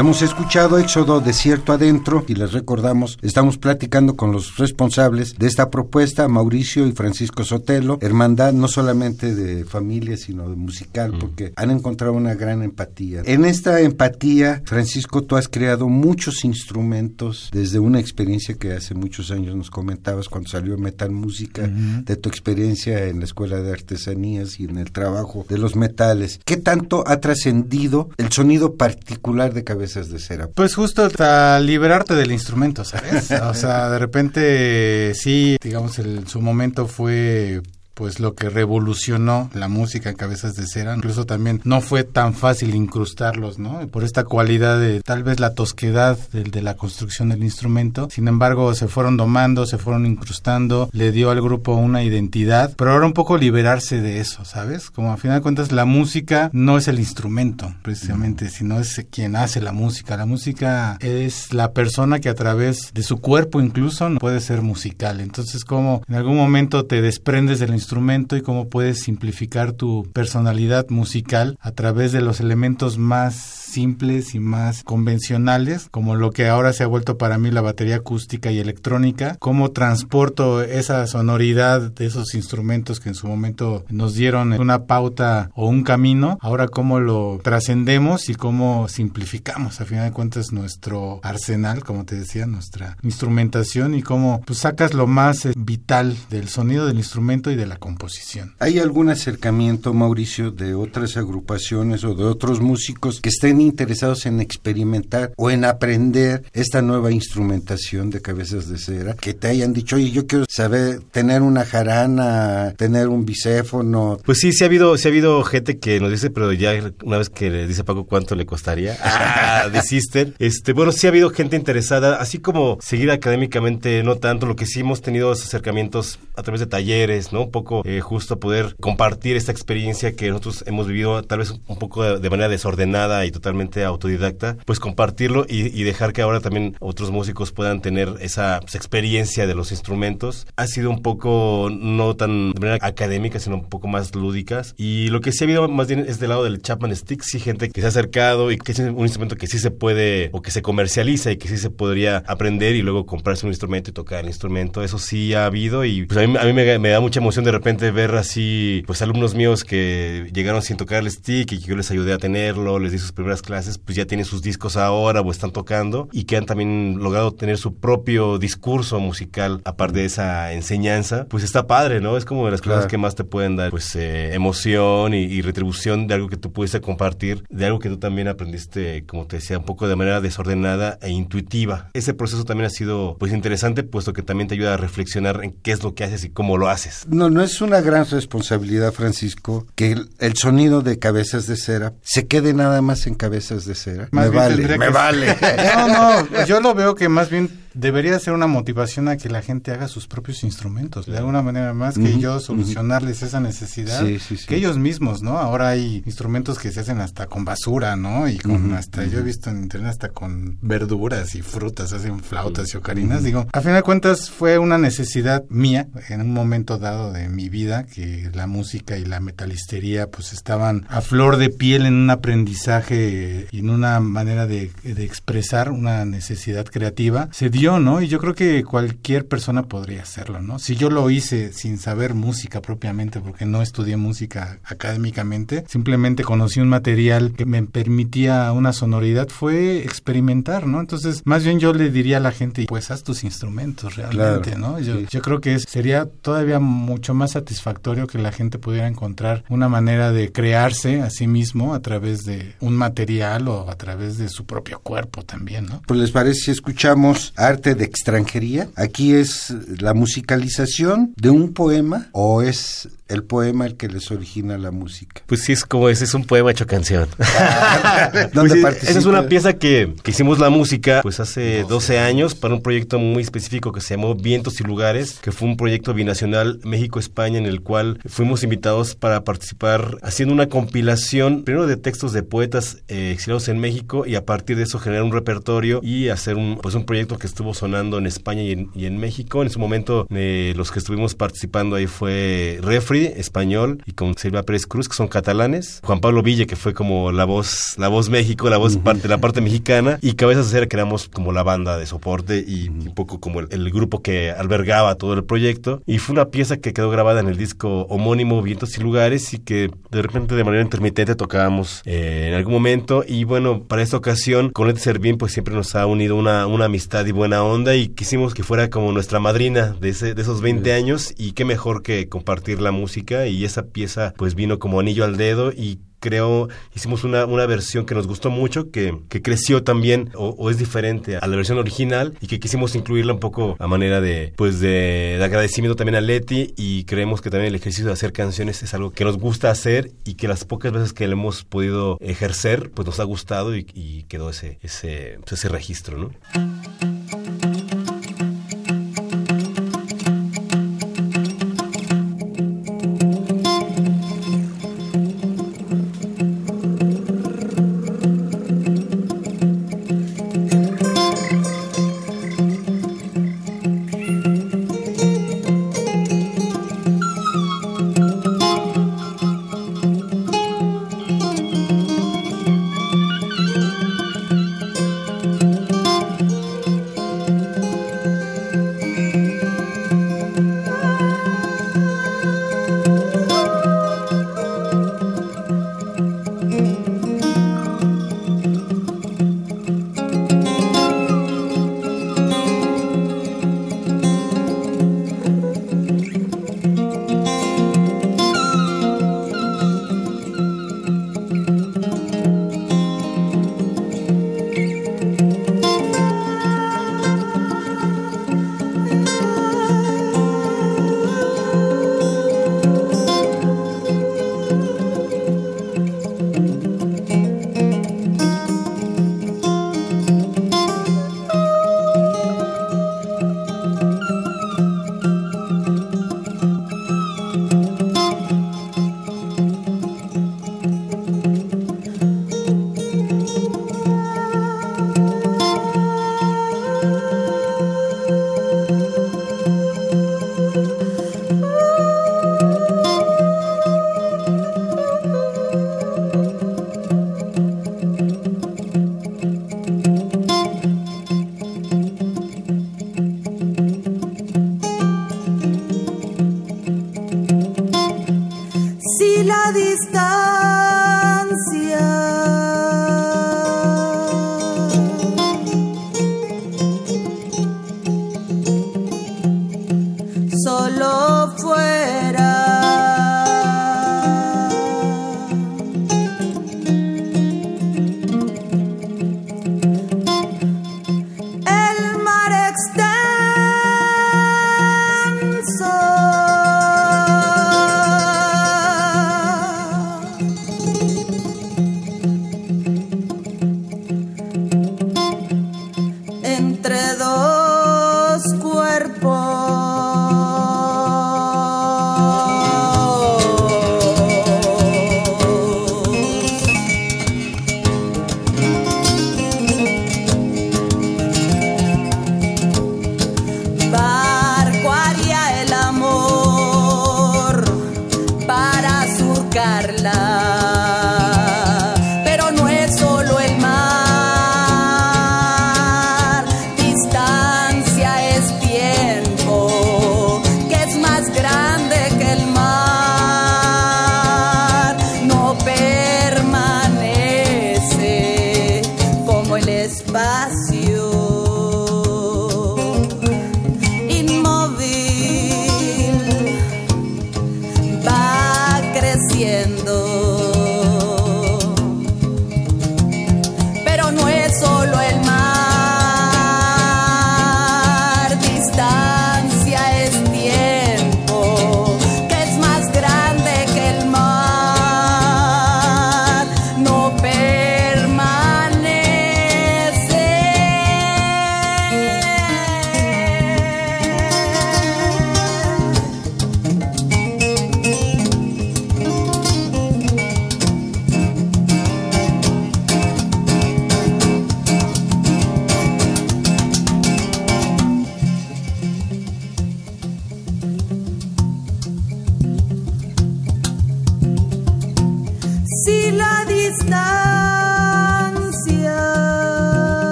Hemos 0.00 0.22
escuchado 0.22 0.78
Éxodo 0.78 1.20
Desierto 1.20 1.74
Adentro 1.74 2.24
y 2.26 2.34
les 2.34 2.52
recordamos, 2.52 3.18
estamos 3.20 3.58
platicando 3.58 4.16
con 4.16 4.32
los 4.32 4.56
responsables 4.56 5.34
de 5.38 5.46
esta 5.46 5.68
propuesta, 5.68 6.26
Mauricio 6.26 6.86
y 6.86 6.92
Francisco 6.92 7.44
Sotelo, 7.44 7.98
hermandad 8.00 8.54
no 8.54 8.66
solamente 8.66 9.34
de 9.34 9.66
familia, 9.66 10.16
sino 10.16 10.48
de 10.48 10.56
musical, 10.56 11.12
mm. 11.12 11.18
porque 11.18 11.52
han 11.54 11.70
encontrado 11.70 12.14
una 12.14 12.34
gran 12.34 12.62
empatía. 12.62 13.20
En 13.26 13.44
esta 13.44 13.82
empatía, 13.82 14.62
Francisco, 14.64 15.22
tú 15.22 15.36
has 15.36 15.48
creado 15.48 15.86
muchos 15.90 16.46
instrumentos 16.46 17.50
desde 17.52 17.78
una 17.78 18.00
experiencia 18.00 18.54
que 18.54 18.72
hace 18.72 18.94
muchos 18.94 19.30
años 19.30 19.54
nos 19.54 19.68
comentabas 19.68 20.30
cuando 20.30 20.48
salió 20.48 20.78
Metal 20.78 21.10
Música, 21.10 21.66
de 21.66 22.16
tu 22.16 22.30
experiencia 22.30 23.04
en 23.04 23.18
la 23.18 23.26
Escuela 23.26 23.60
de 23.60 23.70
Artesanías 23.70 24.60
y 24.60 24.64
en 24.64 24.78
el 24.78 24.92
trabajo 24.92 25.44
de 25.46 25.58
los 25.58 25.76
metales. 25.76 26.40
¿Qué 26.46 26.56
tanto 26.56 27.04
ha 27.06 27.20
trascendido 27.20 28.08
el 28.16 28.32
sonido 28.32 28.76
particular 28.76 29.52
de 29.52 29.62
cabeza? 29.62 29.89
De 29.94 30.18
cera? 30.18 30.48
Pues 30.48 30.74
justo 30.74 31.04
hasta 31.04 31.58
liberarte 31.60 32.14
del 32.14 32.32
instrumento, 32.32 32.84
¿sabes? 32.84 33.30
o 33.42 33.54
sea, 33.54 33.90
de 33.90 33.98
repente 33.98 35.12
sí, 35.14 35.56
digamos, 35.62 35.98
el, 35.98 36.26
su 36.28 36.40
momento 36.40 36.86
fue 36.86 37.60
pues 38.00 38.18
lo 38.18 38.34
que 38.34 38.48
revolucionó 38.48 39.50
la 39.52 39.68
música 39.68 40.08
en 40.08 40.16
cabezas 40.16 40.54
de 40.56 40.66
cera. 40.66 40.96
Incluso 40.96 41.26
también 41.26 41.60
no 41.64 41.82
fue 41.82 42.02
tan 42.02 42.32
fácil 42.32 42.74
incrustarlos, 42.74 43.58
¿no? 43.58 43.86
Por 43.88 44.04
esta 44.04 44.24
cualidad 44.24 44.80
de 44.80 45.02
tal 45.02 45.22
vez 45.22 45.38
la 45.38 45.52
tosquedad 45.52 46.16
de, 46.32 46.44
de, 46.44 46.62
la 46.62 46.76
construcción 46.76 47.28
del 47.28 47.44
instrumento. 47.44 48.08
Sin 48.10 48.26
embargo, 48.26 48.72
se 48.72 48.88
fueron 48.88 49.18
domando, 49.18 49.66
se 49.66 49.76
fueron 49.76 50.06
incrustando, 50.06 50.88
le 50.94 51.12
dio 51.12 51.30
al 51.30 51.42
grupo 51.42 51.74
una 51.74 52.02
identidad, 52.02 52.72
pero 52.74 52.92
ahora 52.92 53.04
un 53.04 53.12
poco 53.12 53.36
liberarse 53.36 54.00
de 54.00 54.18
eso, 54.20 54.46
¿sabes? 54.46 54.90
Como 54.90 55.12
a 55.12 55.18
final 55.18 55.36
de 55.36 55.42
cuentas 55.42 55.70
la 55.70 55.84
música 55.84 56.48
no 56.54 56.78
es 56.78 56.88
el 56.88 57.00
instrumento, 57.00 57.74
precisamente, 57.82 58.48
sino 58.48 58.80
es 58.80 59.04
quien 59.10 59.36
hace 59.36 59.60
la 59.60 59.72
música. 59.72 60.16
La 60.16 60.24
música 60.24 60.96
es 61.00 61.52
la 61.52 61.72
persona 61.74 62.18
que 62.18 62.30
a 62.30 62.34
través 62.34 62.92
de 62.94 63.02
su 63.02 63.20
cuerpo 63.20 63.60
incluso 63.60 64.08
puede 64.18 64.40
ser 64.40 64.62
musical. 64.62 65.20
Entonces, 65.20 65.66
como 65.66 66.02
en 66.08 66.14
algún 66.14 66.38
momento 66.38 66.86
te 66.86 67.02
desprendes 67.02 67.58
del 67.58 67.74
instrumento, 67.74 67.89
instrumento 67.90 68.36
y 68.36 68.42
cómo 68.42 68.68
puedes 68.68 69.00
simplificar 69.00 69.72
tu 69.72 70.08
personalidad 70.12 70.88
musical 70.90 71.58
a 71.60 71.72
través 71.72 72.12
de 72.12 72.20
los 72.20 72.38
elementos 72.38 72.98
más 72.98 73.34
simples 73.34 74.34
y 74.34 74.40
más 74.40 74.82
convencionales, 74.84 75.88
como 75.90 76.14
lo 76.14 76.30
que 76.30 76.48
ahora 76.48 76.72
se 76.72 76.84
ha 76.84 76.88
vuelto 76.88 77.18
para 77.18 77.38
mí 77.38 77.50
la 77.50 77.60
batería 77.60 77.96
acústica 77.96 78.50
y 78.50 78.58
electrónica, 78.58 79.36
cómo 79.38 79.70
transporto 79.70 80.62
esa 80.62 81.06
sonoridad 81.06 81.92
de 81.92 82.06
esos 82.06 82.34
instrumentos 82.34 83.00
que 83.00 83.08
en 83.08 83.14
su 83.14 83.26
momento 83.26 83.84
nos 83.88 84.14
dieron 84.14 84.52
una 84.52 84.86
pauta 84.86 85.50
o 85.54 85.66
un 85.66 85.82
camino, 85.82 86.38
ahora 86.40 86.68
cómo 86.68 87.00
lo 87.00 87.40
trascendemos 87.42 88.28
y 88.28 88.34
cómo 88.34 88.88
simplificamos. 88.88 89.80
A 89.80 89.84
final 89.84 90.04
de 90.04 90.12
cuentas 90.12 90.52
nuestro 90.52 91.20
arsenal, 91.22 91.84
como 91.84 92.04
te 92.04 92.16
decía, 92.16 92.46
nuestra 92.46 92.96
instrumentación 93.02 93.94
y 93.94 94.02
cómo 94.02 94.42
pues, 94.46 94.60
sacas 94.60 94.94
lo 94.94 95.06
más 95.06 95.46
eh, 95.46 95.52
vital 95.56 96.16
del 96.28 96.48
sonido 96.48 96.86
del 96.86 96.98
instrumento 96.98 97.50
y 97.50 97.56
de 97.56 97.66
la 97.66 97.76
composición. 97.80 98.54
¿Hay 98.60 98.78
algún 98.78 99.10
acercamiento, 99.10 99.92
Mauricio, 99.92 100.52
de 100.52 100.74
otras 100.74 101.16
agrupaciones 101.16 102.04
o 102.04 102.14
de 102.14 102.24
otros 102.24 102.60
músicos 102.60 103.20
que 103.20 103.30
estén 103.30 103.60
interesados 103.60 104.26
en 104.26 104.40
experimentar 104.40 105.32
o 105.36 105.50
en 105.50 105.64
aprender 105.64 106.44
esta 106.52 106.82
nueva 106.82 107.10
instrumentación 107.10 108.10
de 108.10 108.20
cabezas 108.22 108.68
de 108.68 108.78
cera, 108.78 109.14
que 109.14 109.34
te 109.34 109.48
hayan 109.48 109.72
dicho, 109.72 109.96
oye, 109.96 110.10
yo 110.10 110.26
quiero 110.26 110.44
saber 110.48 111.00
tener 111.10 111.42
una 111.42 111.64
jarana, 111.64 112.74
tener 112.76 113.08
un 113.08 113.24
bicéfono. 113.24 114.18
Pues 114.24 114.38
sí, 114.38 114.52
sí 114.52 114.62
ha 114.64 114.66
habido, 114.66 114.96
sí 114.96 115.08
ha 115.08 115.10
habido 115.10 115.42
gente 115.42 115.78
que 115.78 115.98
nos 115.98 116.10
dice, 116.10 116.30
pero 116.30 116.52
ya 116.52 116.72
una 117.02 117.18
vez 117.18 117.30
que 117.30 117.50
le 117.50 117.66
dice 117.66 117.84
Paco 117.84 118.04
cuánto 118.04 118.34
le 118.34 118.46
costaría, 118.46 118.96
ah, 119.02 119.68
desisten. 119.72 120.34
Este, 120.38 120.72
bueno, 120.72 120.92
sí 120.92 121.06
ha 121.06 121.10
habido 121.10 121.30
gente 121.30 121.56
interesada, 121.56 122.16
así 122.16 122.38
como 122.38 122.78
seguir 122.82 123.10
académicamente, 123.10 124.02
no 124.02 124.16
tanto, 124.16 124.46
lo 124.46 124.56
que 124.56 124.66
sí 124.66 124.80
hemos 124.80 125.00
tenido 125.00 125.30
acercamientos 125.30 126.18
a 126.36 126.42
través 126.42 126.60
de 126.60 126.66
talleres, 126.66 127.32
¿no? 127.32 127.50
Poco 127.60 127.82
eh, 127.84 128.00
justo 128.00 128.40
poder 128.40 128.74
compartir 128.80 129.36
esta 129.36 129.52
experiencia 129.52 130.16
que 130.16 130.28
nosotros 130.28 130.64
hemos 130.66 130.86
vivido 130.86 131.22
tal 131.24 131.40
vez 131.40 131.50
un 131.50 131.78
poco 131.78 132.18
de, 132.18 132.30
manera 132.30 132.48
desordenada 132.48 133.26
y 133.26 133.30
totalmente 133.30 133.84
autodidacta, 133.84 134.56
pues 134.64 134.80
compartirlo 134.80 135.44
y, 135.46 135.82
dejar 135.82 136.14
que 136.14 136.22
ahora 136.22 136.40
también 136.40 136.76
otros 136.80 137.10
músicos 137.10 137.52
puedan 137.52 137.82
tener 137.82 138.14
esa 138.20 138.60
pues, 138.62 138.74
experiencia 138.76 139.46
de 139.46 139.54
los 139.54 139.72
instrumentos. 139.72 140.46
Ha 140.56 140.66
sido 140.68 140.88
un 140.88 141.02
poco 141.02 141.68
no 141.70 142.16
tan 142.16 142.52
de 142.52 142.60
manera 142.60 142.86
académica, 142.86 143.38
sino 143.40 143.56
un 143.56 143.68
poco 143.68 143.88
más 143.88 144.14
lúdicas. 144.14 144.74
Y 144.78 145.08
lo 145.08 145.20
que 145.20 145.32
sí 145.32 145.44
ha 145.44 145.46
habido 145.46 145.68
más 145.68 145.88
bien 145.88 146.06
es 146.08 146.18
del 146.18 146.30
lado 146.30 146.44
del 146.44 146.62
Chapman 146.62 146.96
Stick, 146.96 147.22
sí 147.22 147.40
gente 147.40 147.68
que 147.68 147.82
se 147.82 147.86
ha 147.86 147.90
acercado 147.90 148.50
y 148.50 148.56
que 148.56 148.72
es 148.72 148.78
un 148.78 149.00
instrumento 149.00 149.36
que 149.36 149.46
sí 149.46 149.58
se 149.58 149.70
puede 149.70 150.30
o 150.32 150.40
que 150.40 150.50
se 150.50 150.62
comercializa 150.62 151.30
y 151.30 151.36
que 151.36 151.48
sí 151.48 151.58
se 151.58 151.68
podría 151.68 152.22
aprender 152.26 152.74
y 152.74 152.80
luego 152.80 153.04
comprarse 153.04 153.44
un 153.44 153.52
instrumento 153.52 153.90
y 153.90 153.92
tocar 153.92 154.20
el 154.20 154.28
instrumento. 154.28 154.82
Eso 154.82 154.98
sí 154.98 155.34
ha 155.34 155.44
habido 155.44 155.84
y 155.84 156.06
pues 156.06 156.18
a 156.18 156.26
mí, 156.26 156.36
a 156.38 156.44
mí 156.44 156.52
me, 156.52 156.88
da 156.88 157.00
mucha 157.00 157.20
emoción 157.20 157.44
de 157.44 157.49
repente 157.52 157.90
ver 157.90 158.14
así 158.14 158.82
pues 158.86 159.02
alumnos 159.02 159.34
míos 159.34 159.64
que 159.64 160.30
llegaron 160.32 160.62
sin 160.62 160.76
tocar 160.76 161.02
el 161.02 161.10
stick 161.10 161.52
y 161.52 161.58
que 161.58 161.66
yo 161.66 161.76
les 161.76 161.90
ayudé 161.90 162.12
a 162.12 162.18
tenerlo, 162.18 162.78
les 162.78 162.92
di 162.92 162.98
sus 162.98 163.12
primeras 163.12 163.42
clases, 163.42 163.78
pues 163.78 163.96
ya 163.96 164.06
tienen 164.06 164.24
sus 164.24 164.42
discos 164.42 164.76
ahora 164.76 165.20
o 165.20 165.30
están 165.30 165.52
tocando 165.52 166.08
y 166.12 166.24
que 166.24 166.36
han 166.36 166.46
también 166.46 166.98
logrado 166.98 167.32
tener 167.32 167.58
su 167.58 167.74
propio 167.74 168.38
discurso 168.38 169.00
musical 169.00 169.60
aparte 169.64 170.00
de 170.00 170.04
esa 170.06 170.52
enseñanza, 170.52 171.26
pues 171.28 171.44
está 171.44 171.66
padre, 171.66 172.00
¿no? 172.00 172.16
Es 172.16 172.24
como 172.24 172.44
de 172.44 172.52
las 172.52 172.60
cosas 172.60 172.86
que 172.86 172.98
más 172.98 173.14
te 173.14 173.24
pueden 173.24 173.56
dar 173.56 173.70
pues 173.70 173.94
eh, 173.96 174.34
emoción 174.34 175.14
y, 175.14 175.40
retribución 175.40 176.06
de 176.06 176.14
algo 176.14 176.28
que 176.28 176.36
tú 176.36 176.52
pudiste 176.52 176.80
compartir, 176.80 177.44
de 177.48 177.66
algo 177.66 177.78
que 177.78 177.88
tú 177.88 177.98
también 177.98 178.28
aprendiste, 178.28 179.04
como 179.06 179.26
te 179.26 179.36
decía, 179.36 179.58
un 179.58 179.64
poco 179.64 179.88
de 179.88 179.96
manera 179.96 180.20
desordenada 180.20 180.98
e 181.00 181.10
intuitiva. 181.10 181.90
Ese 181.94 182.14
proceso 182.14 182.44
también 182.44 182.66
ha 182.66 182.70
sido 182.70 183.16
pues 183.18 183.32
interesante 183.32 183.82
puesto 183.82 184.12
que 184.12 184.22
también 184.22 184.48
te 184.48 184.54
ayuda 184.54 184.74
a 184.74 184.76
reflexionar 184.76 185.40
en 185.42 185.52
qué 185.52 185.72
es 185.72 185.82
lo 185.82 185.94
que 185.94 186.04
haces 186.04 186.24
y 186.24 186.30
cómo 186.30 186.58
lo 186.58 186.68
haces. 186.68 187.06
No, 187.08 187.30
no 187.30 187.39
es 187.42 187.60
una 187.60 187.80
gran 187.80 188.08
responsabilidad, 188.08 188.92
Francisco, 188.92 189.66
que 189.74 189.96
el, 190.18 190.36
sonido 190.36 190.82
de 190.82 190.98
cabezas 190.98 191.46
de 191.46 191.56
cera 191.56 191.94
se 192.02 192.26
quede 192.26 192.54
nada 192.54 192.82
más 192.82 193.06
en 193.06 193.14
cabezas 193.14 193.64
de 193.64 193.74
cera. 193.74 194.08
me 194.12 194.28
vale, 194.28 194.78
me 194.78 194.88
vale. 194.88 195.36
No, 195.76 195.88
no, 196.22 196.46
yo 196.46 196.60
lo 196.60 196.74
veo 196.74 196.94
que 196.94 197.08
más 197.08 197.30
bien 197.30 197.50
debería 197.74 198.18
ser 198.18 198.34
una 198.34 198.46
motivación 198.46 199.08
a 199.08 199.16
que 199.16 199.28
la 199.28 199.42
gente 199.42 199.72
haga 199.72 199.88
sus 199.88 200.06
propios 200.06 200.42
instrumentos, 200.44 201.06
de 201.06 201.16
alguna 201.16 201.42
manera 201.42 201.72
más 201.74 201.96
que 201.96 202.18
yo 202.18 202.40
solucionarles 202.40 203.22
esa 203.22 203.40
necesidad 203.40 204.04
que 204.46 204.56
ellos 204.56 204.78
mismos, 204.78 205.22
¿no? 205.22 205.38
Ahora 205.38 205.68
hay 205.68 206.02
instrumentos 206.06 206.58
que 206.58 206.70
se 206.70 206.80
hacen 206.80 207.00
hasta 207.00 207.26
con 207.26 207.44
basura, 207.44 207.96
¿no? 207.96 208.28
Y 208.28 208.38
con 208.38 208.74
hasta, 208.74 209.04
yo 209.04 209.18
he 209.18 209.22
visto 209.22 209.50
en 209.50 209.62
internet 209.62 209.90
hasta 209.90 210.08
con 210.10 210.58
verduras 210.60 211.34
y 211.34 211.42
frutas, 211.42 211.92
hacen 211.92 212.20
flautas 212.20 212.72
y 212.74 212.76
ocarinas, 212.76 213.22
digo, 213.22 213.46
a 213.52 213.60
fin 213.60 213.72
de 213.72 213.82
cuentas 213.82 214.30
fue 214.30 214.58
una 214.58 214.78
necesidad 214.78 215.44
mía 215.48 215.88
en 216.08 216.20
un 216.20 216.32
momento 216.32 216.78
dado 216.78 217.12
de 217.12 217.28
mi 217.28 217.48
vida 217.48 217.84
que 217.84 218.30
la 218.34 218.46
música 218.46 218.96
y 218.98 219.04
la 219.04 219.20
metalistería 219.20 220.08
pues 220.08 220.32
estaban 220.32 220.86
a 220.88 221.00
flor 221.00 221.36
de 221.36 221.50
piel 221.50 221.86
en 221.86 221.94
un 221.94 222.10
aprendizaje 222.10 223.46
y 223.50 223.58
en 223.58 223.70
una 223.70 224.00
manera 224.00 224.46
de, 224.46 224.70
de 224.82 225.04
expresar 225.04 225.70
una 225.70 226.04
necesidad 226.04 226.66
creativa, 226.66 227.28
se 227.32 227.48
yo, 227.60 227.78
¿no? 227.78 228.00
Y 228.02 228.08
yo 228.08 228.18
creo 228.18 228.34
que 228.34 228.64
cualquier 228.64 229.26
persona 229.28 229.62
podría 229.64 230.02
hacerlo, 230.02 230.40
¿no? 230.40 230.58
Si 230.58 230.74
yo 230.76 230.90
lo 230.90 231.08
hice 231.10 231.52
sin 231.52 231.78
saber 231.78 232.14
música 232.14 232.60
propiamente, 232.60 233.20
porque 233.20 233.44
no 233.44 233.62
estudié 233.62 233.96
música 233.96 234.58
académicamente, 234.64 235.64
simplemente 235.68 236.24
conocí 236.24 236.60
un 236.60 236.68
material 236.68 237.32
que 237.36 237.44
me 237.44 237.62
permitía 237.62 238.50
una 238.52 238.72
sonoridad, 238.72 239.28
fue 239.28 239.78
experimentar, 239.78 240.66
¿no? 240.66 240.80
Entonces, 240.80 241.22
más 241.24 241.44
bien 241.44 241.60
yo 241.60 241.72
le 241.72 241.90
diría 241.90 242.16
a 242.16 242.20
la 242.20 242.32
gente, 242.32 242.66
pues 242.68 242.90
haz 242.90 243.04
tus 243.04 243.22
instrumentos 243.22 243.96
realmente, 243.96 244.56
¿no? 244.56 244.80
Yo, 244.80 245.00
yo 245.00 245.20
creo 245.20 245.40
que 245.40 245.58
sería 245.60 246.06
todavía 246.06 246.58
mucho 246.58 247.14
más 247.14 247.32
satisfactorio 247.32 248.06
que 248.06 248.18
la 248.18 248.32
gente 248.32 248.58
pudiera 248.58 248.88
encontrar 248.88 249.44
una 249.48 249.68
manera 249.68 250.12
de 250.12 250.32
crearse 250.32 251.02
a 251.02 251.10
sí 251.10 251.26
mismo 251.26 251.74
a 251.74 251.80
través 251.80 252.24
de 252.24 252.54
un 252.60 252.74
material 252.76 253.48
o 253.48 253.70
a 253.70 253.74
través 253.76 254.18
de 254.18 254.28
su 254.28 254.46
propio 254.46 254.80
cuerpo 254.80 255.22
también, 255.22 255.66
¿no? 255.66 255.82
Pues 255.86 256.00
les 256.00 256.10
parece 256.10 256.40
si 256.40 256.50
escuchamos 256.50 257.32
a 257.36 257.49
arte 257.50 257.74
de 257.74 257.84
extranjería. 257.84 258.68
Aquí 258.76 259.14
es 259.14 259.52
la 259.80 259.94
musicalización 259.94 261.12
de 261.16 261.30
un 261.30 261.52
poema 261.52 262.08
o 262.12 262.42
es 262.42 262.88
el 263.10 263.24
poema 263.24 263.66
el 263.66 263.76
que 263.76 263.88
les 263.88 264.10
origina 264.10 264.56
la 264.56 264.70
música. 264.70 265.22
Pues 265.26 265.42
sí, 265.42 265.52
es 265.52 265.64
como 265.64 265.88
ese 265.88 266.04
es 266.04 266.14
un 266.14 266.24
poema 266.24 266.50
hecho 266.50 266.66
canción. 266.66 267.08
¿Dónde 268.32 268.60
pues 268.60 268.82
esa 268.84 268.98
es 268.98 269.06
una 269.06 269.26
pieza 269.26 269.54
que, 269.54 269.94
que, 270.02 270.10
hicimos 270.12 270.38
la 270.38 270.48
música 270.48 271.00
pues 271.02 271.20
hace 271.20 271.64
12 271.64 271.98
años 271.98 272.34
para 272.34 272.54
un 272.54 272.62
proyecto 272.62 272.98
muy 272.98 273.22
específico 273.22 273.72
que 273.72 273.80
se 273.80 273.94
llamó 273.94 274.14
Vientos 274.14 274.60
y 274.60 274.64
Lugares, 274.64 275.18
que 275.20 275.32
fue 275.32 275.48
un 275.48 275.56
proyecto 275.56 275.92
binacional 275.92 276.60
México-España 276.64 277.38
en 277.38 277.46
el 277.46 277.62
cual 277.62 277.98
fuimos 278.06 278.42
invitados 278.42 278.94
para 278.94 279.24
participar 279.24 279.98
haciendo 280.02 280.34
una 280.34 280.48
compilación 280.48 281.42
primero 281.42 281.66
de 281.66 281.76
textos 281.76 282.12
de 282.12 282.22
poetas 282.22 282.78
eh, 282.88 283.10
exiliados 283.12 283.48
en 283.48 283.58
México 283.58 284.06
y 284.06 284.14
a 284.14 284.24
partir 284.24 284.56
de 284.56 284.62
eso 284.62 284.78
generar 284.78 285.04
un 285.04 285.12
repertorio 285.12 285.80
y 285.82 286.08
hacer 286.08 286.36
un 286.36 286.58
pues 286.62 286.74
un 286.74 286.84
proyecto 286.84 287.18
que 287.18 287.26
estuvo 287.26 287.54
sonando 287.54 287.98
en 287.98 288.06
España 288.06 288.42
y 288.42 288.52
en, 288.52 288.70
y 288.74 288.86
en 288.86 288.98
México. 288.98 289.42
En 289.42 289.50
su 289.50 289.58
momento 289.58 290.06
eh, 290.10 290.52
los 290.56 290.70
que 290.70 290.78
estuvimos 290.78 291.14
participando 291.14 291.76
ahí 291.76 291.86
fue 291.86 292.58
Refri 292.62 292.99
español, 293.06 293.82
y 293.86 293.92
con 293.92 294.16
Silvia 294.16 294.42
Pérez 294.42 294.66
Cruz, 294.66 294.88
que 294.88 294.94
son 294.94 295.08
catalanes. 295.08 295.80
Juan 295.84 296.00
Pablo 296.00 296.22
Villa, 296.22 296.46
que 296.46 296.56
fue 296.56 296.74
como 296.74 297.12
la 297.12 297.24
voz, 297.24 297.74
la 297.78 297.88
voz 297.88 298.08
México, 298.08 298.48
la 298.50 298.56
voz 298.56 298.76
parte, 298.76 299.08
la 299.08 299.18
parte 299.18 299.40
mexicana. 299.40 299.98
Y 300.02 300.14
Cabezas 300.14 300.46
de 300.46 300.52
Cera, 300.52 300.66
que 300.66 300.76
éramos 300.76 301.08
como 301.08 301.32
la 301.32 301.42
banda 301.42 301.78
de 301.78 301.86
soporte 301.86 302.44
y, 302.46 302.68
un 302.68 302.94
poco 302.94 303.20
como 303.20 303.40
el, 303.40 303.70
grupo 303.70 304.02
que 304.02 304.30
albergaba 304.30 304.96
todo 304.96 305.14
el 305.14 305.24
proyecto. 305.24 305.82
Y 305.86 305.98
fue 305.98 306.12
una 306.14 306.26
pieza 306.26 306.56
que 306.56 306.72
quedó 306.72 306.90
grabada 306.90 307.20
en 307.20 307.28
el 307.28 307.36
disco 307.36 307.82
homónimo 307.82 308.42
Vientos 308.42 308.76
y 308.76 308.80
Lugares 308.80 309.32
y 309.32 309.38
que 309.38 309.70
de 309.90 310.02
repente 310.02 310.34
de 310.34 310.44
manera 310.44 310.62
intermitente 310.62 311.14
tocábamos 311.14 311.82
eh, 311.84 312.26
en 312.28 312.34
algún 312.34 312.54
momento. 312.54 313.04
Y 313.06 313.24
bueno, 313.24 313.62
para 313.62 313.82
esta 313.82 313.96
ocasión, 313.96 314.50
con 314.50 314.66
Leti 314.66 314.80
Servín, 314.80 315.18
pues 315.18 315.32
siempre 315.32 315.54
nos 315.54 315.74
ha 315.74 315.86
unido 315.86 316.16
una, 316.16 316.46
una 316.46 316.66
amistad 316.66 317.06
y 317.06 317.12
buena 317.12 317.42
onda 317.42 317.74
y 317.74 317.88
quisimos 317.88 318.34
que 318.34 318.42
fuera 318.42 318.70
como 318.70 318.92
nuestra 318.92 319.20
madrina 319.20 319.74
de, 319.80 319.90
ese, 319.90 320.14
de 320.14 320.22
esos 320.22 320.40
20 320.40 320.72
años 320.72 321.14
y 321.16 321.32
qué 321.32 321.44
mejor 321.44 321.82
que 321.82 322.08
compartir 322.08 322.60
la 322.60 322.72
música 322.72 322.89
y 322.96 323.44
esa 323.44 323.66
pieza 323.66 324.14
pues 324.16 324.34
vino 324.34 324.58
como 324.58 324.80
anillo 324.80 325.04
al 325.04 325.16
dedo 325.16 325.52
y 325.52 325.80
creo, 326.00 326.48
hicimos 326.74 327.04
una, 327.04 327.26
una 327.26 327.46
versión 327.46 327.86
que 327.86 327.94
nos 327.94 328.06
gustó 328.06 328.30
mucho, 328.30 328.70
que, 328.70 328.98
que 329.08 329.22
creció 329.22 329.62
también 329.62 330.10
o, 330.14 330.50
es 330.50 330.58
diferente 330.58 331.16
a 331.16 331.26
la 331.26 331.36
versión 331.36 331.58
original 331.58 332.14
y 332.20 332.26
que 332.26 332.40
quisimos 332.40 332.74
incluirla 332.74 333.12
un 333.12 333.20
poco 333.20 333.56
a 333.58 333.66
manera 333.68 334.00
de, 334.00 334.32
pues 334.36 334.60
de, 334.60 335.20
agradecimiento 335.22 335.76
también 335.76 335.96
a 335.96 336.00
Leti 336.00 336.54
y 336.56 336.84
creemos 336.84 337.20
que 337.20 337.30
también 337.30 337.48
el 337.48 337.54
ejercicio 337.54 337.86
de 337.86 337.92
hacer 337.92 338.12
canciones 338.12 338.62
es 338.62 338.74
algo 338.74 338.90
que 338.90 339.04
nos 339.04 339.18
gusta 339.18 339.50
hacer 339.50 339.92
y 340.04 340.14
que 340.14 340.26
las 340.26 340.44
pocas 340.44 340.72
veces 340.72 340.92
que 340.92 341.06
le 341.06 341.12
hemos 341.12 341.44
podido 341.44 341.98
ejercer, 342.00 342.70
pues 342.70 342.86
nos 342.86 342.98
ha 342.98 343.04
gustado 343.04 343.54
y, 343.54 343.66
y 343.74 344.04
quedó 344.04 344.30
ese, 344.30 344.58
ese, 344.62 345.18
pues, 345.20 345.32
ese 345.34 345.48
registro, 345.48 345.98
¿no? 345.98 346.99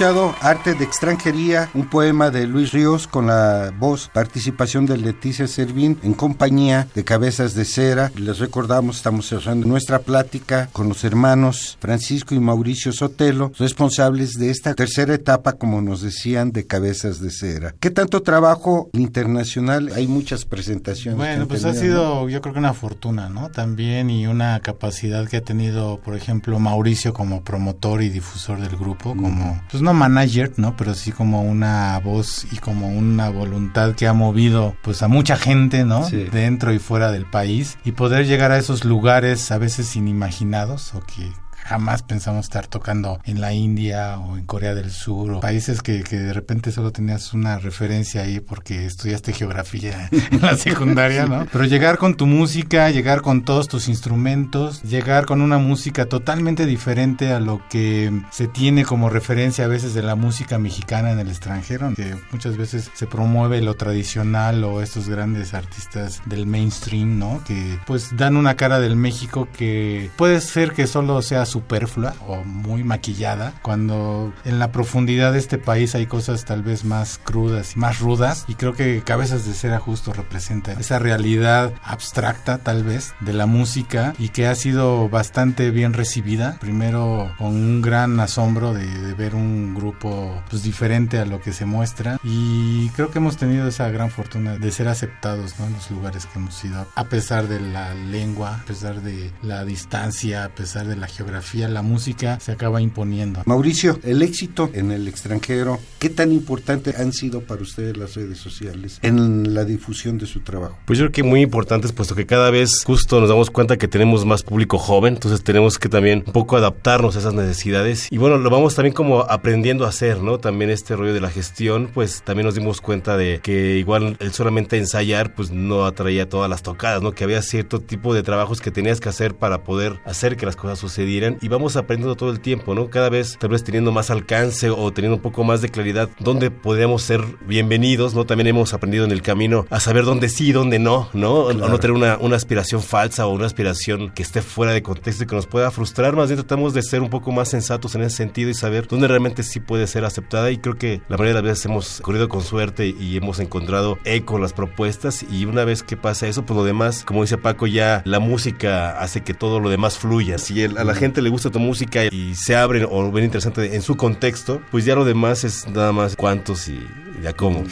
Escuchado 0.00 0.34
Arte 0.40 0.72
de 0.72 0.84
extranjería, 0.84 1.68
un 1.74 1.86
poema 1.86 2.30
de 2.30 2.46
Luis 2.46 2.72
Ríos 2.72 3.06
con 3.06 3.26
la 3.26 3.70
voz, 3.78 4.08
participación 4.14 4.86
de 4.86 4.96
Leticia 4.96 5.46
Servín 5.46 5.98
en 6.02 6.14
compañía 6.14 6.88
de 6.94 7.04
Cabezas 7.04 7.52
de 7.52 7.66
Cera. 7.66 8.10
Les 8.16 8.38
recordamos, 8.38 8.96
estamos 8.96 9.26
cerrando 9.26 9.66
nuestra 9.66 9.98
plática 9.98 10.70
con 10.72 10.88
los 10.88 11.04
hermanos 11.04 11.76
Francisco 11.82 12.34
y 12.34 12.40
Mauricio 12.40 12.92
Sotelo, 12.92 13.52
responsables 13.58 14.38
de 14.38 14.48
esta 14.48 14.72
tercera 14.72 15.12
etapa, 15.12 15.52
como 15.52 15.82
nos 15.82 16.00
decían, 16.00 16.50
de 16.50 16.66
Cabezas 16.66 17.20
de 17.20 17.30
Cera. 17.30 17.74
¿Qué 17.78 17.90
tanto 17.90 18.22
trabajo 18.22 18.88
internacional? 18.94 19.92
Hay 19.94 20.06
muchas 20.06 20.46
presentaciones. 20.46 21.18
Bueno, 21.18 21.46
pues 21.46 21.66
ha 21.66 21.74
sido 21.74 22.26
yo 22.30 22.40
creo 22.40 22.54
que 22.54 22.58
una 22.58 22.72
fortuna, 22.72 23.28
¿no? 23.28 23.50
También 23.50 24.08
y 24.08 24.26
una 24.26 24.60
capacidad 24.60 25.28
que 25.28 25.36
ha 25.36 25.42
tenido, 25.42 26.00
por 26.00 26.16
ejemplo, 26.16 26.58
Mauricio 26.58 27.12
como 27.12 27.44
promotor 27.44 28.02
y 28.02 28.08
difusor 28.08 28.62
del 28.62 28.78
grupo, 28.78 29.14
como 29.14 29.60
pues 29.70 29.82
no 29.82 29.89
manager, 29.92 30.52
¿no? 30.56 30.76
Pero 30.76 30.94
sí 30.94 31.12
como 31.12 31.42
una 31.42 31.98
voz 31.98 32.46
y 32.50 32.56
como 32.56 32.88
una 32.88 33.30
voluntad 33.30 33.94
que 33.94 34.06
ha 34.06 34.12
movido 34.12 34.74
pues 34.82 35.02
a 35.02 35.08
mucha 35.08 35.36
gente, 35.36 35.84
¿no? 35.84 36.08
Dentro 36.08 36.72
y 36.72 36.78
fuera 36.78 37.10
del 37.12 37.26
país 37.26 37.78
y 37.84 37.92
poder 37.92 38.26
llegar 38.26 38.52
a 38.52 38.58
esos 38.58 38.84
lugares 38.84 39.50
a 39.50 39.58
veces 39.58 39.96
inimaginados 39.96 40.94
o 40.94 41.00
que 41.00 41.32
jamás 41.70 42.02
pensamos 42.02 42.46
estar 42.46 42.66
tocando 42.66 43.20
en 43.24 43.40
la 43.40 43.52
India 43.52 44.18
o 44.18 44.36
en 44.36 44.44
Corea 44.44 44.74
del 44.74 44.90
Sur 44.90 45.34
o 45.34 45.40
países 45.40 45.82
que, 45.82 46.02
que 46.02 46.18
de 46.18 46.32
repente 46.32 46.72
solo 46.72 46.90
tenías 46.90 47.32
una 47.32 47.60
referencia 47.60 48.22
ahí 48.22 48.40
porque 48.40 48.86
estudiaste 48.86 49.32
geografía 49.32 50.08
en 50.32 50.40
la 50.40 50.56
secundaria, 50.56 51.26
¿no? 51.26 51.46
Pero 51.52 51.64
llegar 51.66 51.96
con 51.96 52.16
tu 52.16 52.26
música, 52.26 52.90
llegar 52.90 53.22
con 53.22 53.44
todos 53.44 53.68
tus 53.68 53.86
instrumentos, 53.86 54.82
llegar 54.82 55.26
con 55.26 55.40
una 55.40 55.58
música 55.58 56.06
totalmente 56.06 56.66
diferente 56.66 57.32
a 57.32 57.38
lo 57.38 57.62
que 57.70 58.10
se 58.32 58.48
tiene 58.48 58.84
como 58.84 59.08
referencia 59.08 59.66
a 59.66 59.68
veces 59.68 59.94
de 59.94 60.02
la 60.02 60.16
música 60.16 60.58
mexicana 60.58 61.12
en 61.12 61.20
el 61.20 61.28
extranjero, 61.28 61.94
que 61.94 62.16
muchas 62.32 62.56
veces 62.56 62.90
se 62.94 63.06
promueve 63.06 63.60
lo 63.60 63.74
tradicional 63.74 64.64
o 64.64 64.82
estos 64.82 65.08
grandes 65.08 65.54
artistas 65.54 66.20
del 66.26 66.46
mainstream, 66.46 67.16
¿no? 67.16 67.44
Que 67.46 67.78
pues 67.86 68.16
dan 68.16 68.36
una 68.36 68.56
cara 68.56 68.80
del 68.80 68.96
México 68.96 69.46
que 69.56 70.10
puede 70.16 70.40
ser 70.40 70.72
que 70.72 70.88
solo 70.88 71.22
sea 71.22 71.46
su 71.46 71.59
superflua 71.60 72.14
o 72.26 72.42
muy 72.44 72.84
maquillada, 72.84 73.52
cuando 73.62 74.32
en 74.44 74.58
la 74.58 74.72
profundidad 74.72 75.32
de 75.32 75.38
este 75.38 75.58
país 75.58 75.94
hay 75.94 76.06
cosas 76.06 76.44
tal 76.44 76.62
vez 76.62 76.84
más 76.84 77.18
crudas 77.22 77.76
y 77.76 77.78
más 77.78 78.00
rudas, 78.00 78.44
y 78.48 78.54
creo 78.54 78.72
que 78.72 79.02
Cabezas 79.02 79.46
de 79.46 79.52
Cera 79.52 79.78
justo 79.78 80.12
representa 80.12 80.72
esa 80.72 80.98
realidad 80.98 81.72
abstracta 81.82 82.58
tal 82.58 82.82
vez 82.82 83.14
de 83.20 83.32
la 83.32 83.46
música 83.46 84.14
y 84.18 84.30
que 84.30 84.46
ha 84.46 84.54
sido 84.54 85.08
bastante 85.08 85.70
bien 85.70 85.92
recibida, 85.92 86.58
primero 86.60 87.32
con 87.36 87.48
un 87.48 87.82
gran 87.82 88.18
asombro 88.20 88.72
de, 88.72 88.88
ver 89.14 89.34
un 89.34 89.74
grupo 89.74 90.42
pues 90.48 90.62
diferente 90.62 91.18
a 91.18 91.26
lo 91.26 91.40
que 91.40 91.52
se 91.52 91.66
muestra 91.66 92.18
y 92.22 92.88
creo 92.90 93.10
que 93.10 93.18
hemos 93.18 93.36
tenido 93.36 93.68
esa 93.68 93.90
gran 93.90 94.10
fortuna 94.10 94.56
de 94.56 94.70
ser 94.70 94.88
aceptados 94.88 95.58
en 95.58 95.72
los 95.72 95.90
lugares 95.90 96.26
que 96.26 96.38
hemos 96.38 96.64
ido, 96.64 96.86
a 96.94 97.04
pesar 97.04 97.48
de 97.48 97.60
la 97.60 97.92
lengua, 97.94 98.60
a 98.62 98.64
pesar 98.64 99.02
de 99.02 99.30
la 99.42 99.64
distancia, 99.64 100.44
a 100.44 100.48
pesar 100.50 100.86
de 100.86 100.96
la 100.96 101.06
geografía 101.06 101.49
la 101.58 101.82
música 101.82 102.38
se 102.40 102.52
acaba 102.52 102.80
imponiendo. 102.80 103.42
Mauricio, 103.46 103.98
el 104.02 104.22
éxito 104.22 104.70
en 104.72 104.90
el 104.90 105.08
extranjero, 105.08 105.78
¿qué 105.98 106.08
tan 106.08 106.32
importante 106.32 106.94
han 106.96 107.12
sido 107.12 107.40
para 107.42 107.62
ustedes 107.62 107.96
las 107.96 108.14
redes 108.14 108.38
sociales 108.38 108.98
en 109.02 109.54
la 109.54 109.64
difusión 109.64 110.18
de 110.18 110.26
su 110.26 110.40
trabajo? 110.40 110.78
Pues 110.84 110.98
yo 110.98 111.06
creo 111.06 111.12
que 111.12 111.22
muy 111.22 111.40
importantes, 111.40 111.92
puesto 111.92 112.14
que 112.14 112.26
cada 112.26 112.50
vez 112.50 112.84
justo 112.84 113.20
nos 113.20 113.28
damos 113.28 113.50
cuenta 113.50 113.76
que 113.76 113.88
tenemos 113.88 114.24
más 114.24 114.42
público 114.42 114.78
joven, 114.78 115.14
entonces 115.14 115.42
tenemos 115.42 115.78
que 115.78 115.88
también 115.88 116.24
un 116.26 116.32
poco 116.32 116.56
adaptarnos 116.56 117.16
a 117.16 117.18
esas 117.18 117.34
necesidades. 117.34 118.08
Y 118.10 118.18
bueno, 118.18 118.38
lo 118.38 118.50
vamos 118.50 118.74
también 118.74 118.94
como 118.94 119.20
aprendiendo 119.22 119.86
a 119.86 119.88
hacer, 119.88 120.22
¿no? 120.22 120.38
También 120.38 120.70
este 120.70 120.96
rollo 120.96 121.12
de 121.12 121.20
la 121.20 121.30
gestión, 121.30 121.90
pues 121.92 122.22
también 122.22 122.46
nos 122.46 122.54
dimos 122.54 122.80
cuenta 122.80 123.16
de 123.16 123.40
que 123.42 123.76
igual 123.76 124.16
el 124.20 124.32
solamente 124.32 124.78
ensayar, 124.78 125.34
pues 125.34 125.50
no 125.50 125.84
atraía 125.84 126.28
todas 126.28 126.48
las 126.48 126.62
tocadas, 126.62 127.02
¿no? 127.02 127.12
Que 127.12 127.24
había 127.24 127.42
cierto 127.42 127.80
tipo 127.80 128.14
de 128.14 128.22
trabajos 128.22 128.60
que 128.60 128.70
tenías 128.70 129.00
que 129.00 129.08
hacer 129.08 129.34
para 129.34 129.64
poder 129.64 130.00
hacer 130.04 130.36
que 130.36 130.46
las 130.46 130.56
cosas 130.56 130.78
sucedieran 130.78 131.29
y 131.40 131.48
vamos 131.48 131.76
aprendiendo 131.76 132.14
todo 132.16 132.30
el 132.30 132.40
tiempo, 132.40 132.74
¿no? 132.74 132.90
Cada 132.90 133.08
vez 133.08 133.36
tal 133.38 133.50
vez 133.50 133.64
teniendo 133.64 133.92
más 133.92 134.10
alcance 134.10 134.70
o 134.70 134.92
teniendo 134.92 135.16
un 135.16 135.22
poco 135.22 135.44
más 135.44 135.62
de 135.62 135.68
claridad 135.68 136.08
dónde 136.18 136.50
podemos 136.50 137.02
ser 137.02 137.22
bienvenidos, 137.46 138.14
¿no? 138.14 138.24
También 138.26 138.48
hemos 138.48 138.74
aprendido 138.74 139.04
en 139.04 139.12
el 139.12 139.22
camino 139.22 139.66
a 139.70 139.80
saber 139.80 140.04
dónde 140.04 140.28
sí 140.28 140.48
y 140.48 140.52
dónde 140.52 140.78
no, 140.78 141.08
¿no? 141.12 141.34
O 141.34 141.52
no 141.52 141.78
tener 141.78 141.96
una, 141.96 142.18
una 142.18 142.36
aspiración 142.36 142.82
falsa 142.82 143.26
o 143.26 143.32
una 143.32 143.46
aspiración 143.46 144.10
que 144.10 144.22
esté 144.22 144.42
fuera 144.42 144.72
de 144.72 144.82
contexto 144.82 145.24
y 145.24 145.26
que 145.26 145.34
nos 145.34 145.46
pueda 145.46 145.70
frustrar, 145.70 146.16
más 146.16 146.28
bien 146.28 146.38
tratamos 146.38 146.74
de 146.74 146.82
ser 146.82 147.02
un 147.02 147.10
poco 147.10 147.32
más 147.32 147.48
sensatos 147.48 147.94
en 147.94 148.02
ese 148.02 148.16
sentido 148.16 148.50
y 148.50 148.54
saber 148.54 148.86
dónde 148.86 149.08
realmente 149.08 149.42
sí 149.42 149.60
puede 149.60 149.86
ser 149.86 150.04
aceptada 150.04 150.50
y 150.50 150.58
creo 150.58 150.76
que 150.76 151.02
la 151.08 151.16
mayoría 151.16 151.34
de 151.34 151.42
las 151.42 151.42
veces 151.42 151.66
hemos 151.66 152.00
corrido 152.00 152.28
con 152.28 152.42
suerte 152.42 152.88
y 152.88 153.16
hemos 153.16 153.40
encontrado 153.40 153.98
eco 154.04 154.36
en 154.36 154.42
las 154.42 154.52
propuestas 154.52 155.24
y 155.30 155.44
una 155.44 155.64
vez 155.64 155.82
que 155.82 155.96
pasa 155.96 156.26
eso, 156.26 156.44
pues 156.44 156.56
lo 156.56 156.64
demás, 156.64 157.04
como 157.04 157.22
dice 157.22 157.38
Paco, 157.38 157.66
ya 157.66 158.02
la 158.04 158.20
música 158.20 159.00
hace 159.00 159.22
que 159.22 159.34
todo 159.34 159.60
lo 159.60 159.70
demás 159.70 159.98
fluya. 159.98 160.38
Si 160.38 160.62
a 160.64 160.68
la 160.68 160.94
gente 160.94 161.19
le 161.20 161.30
gusta 161.30 161.50
tu 161.50 161.58
música 161.58 162.04
y 162.04 162.34
se 162.34 162.56
abren 162.56 162.86
o 162.90 163.10
ven 163.10 163.24
interesante 163.24 163.74
en 163.74 163.82
su 163.82 163.96
contexto, 163.96 164.62
pues 164.70 164.84
ya 164.84 164.94
lo 164.94 165.04
demás 165.04 165.44
es 165.44 165.68
nada 165.68 165.92
más 165.92 166.16
cuántos 166.16 166.68
y 166.68 166.86
ya 167.22 167.32
cómo. 167.32 167.60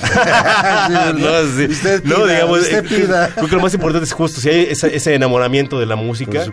no, 2.04 2.26
digamos, 2.26 2.60
usted 2.60 2.84
pida. 2.84 3.28
Creo 3.34 3.48
que 3.48 3.56
lo 3.56 3.62
más 3.62 3.74
importante 3.74 4.04
es 4.04 4.12
justo, 4.12 4.40
si 4.40 4.48
hay 4.48 4.68
ese 4.70 5.14
enamoramiento 5.14 5.78
de 5.78 5.86
la 5.86 5.96
música, 5.96 6.44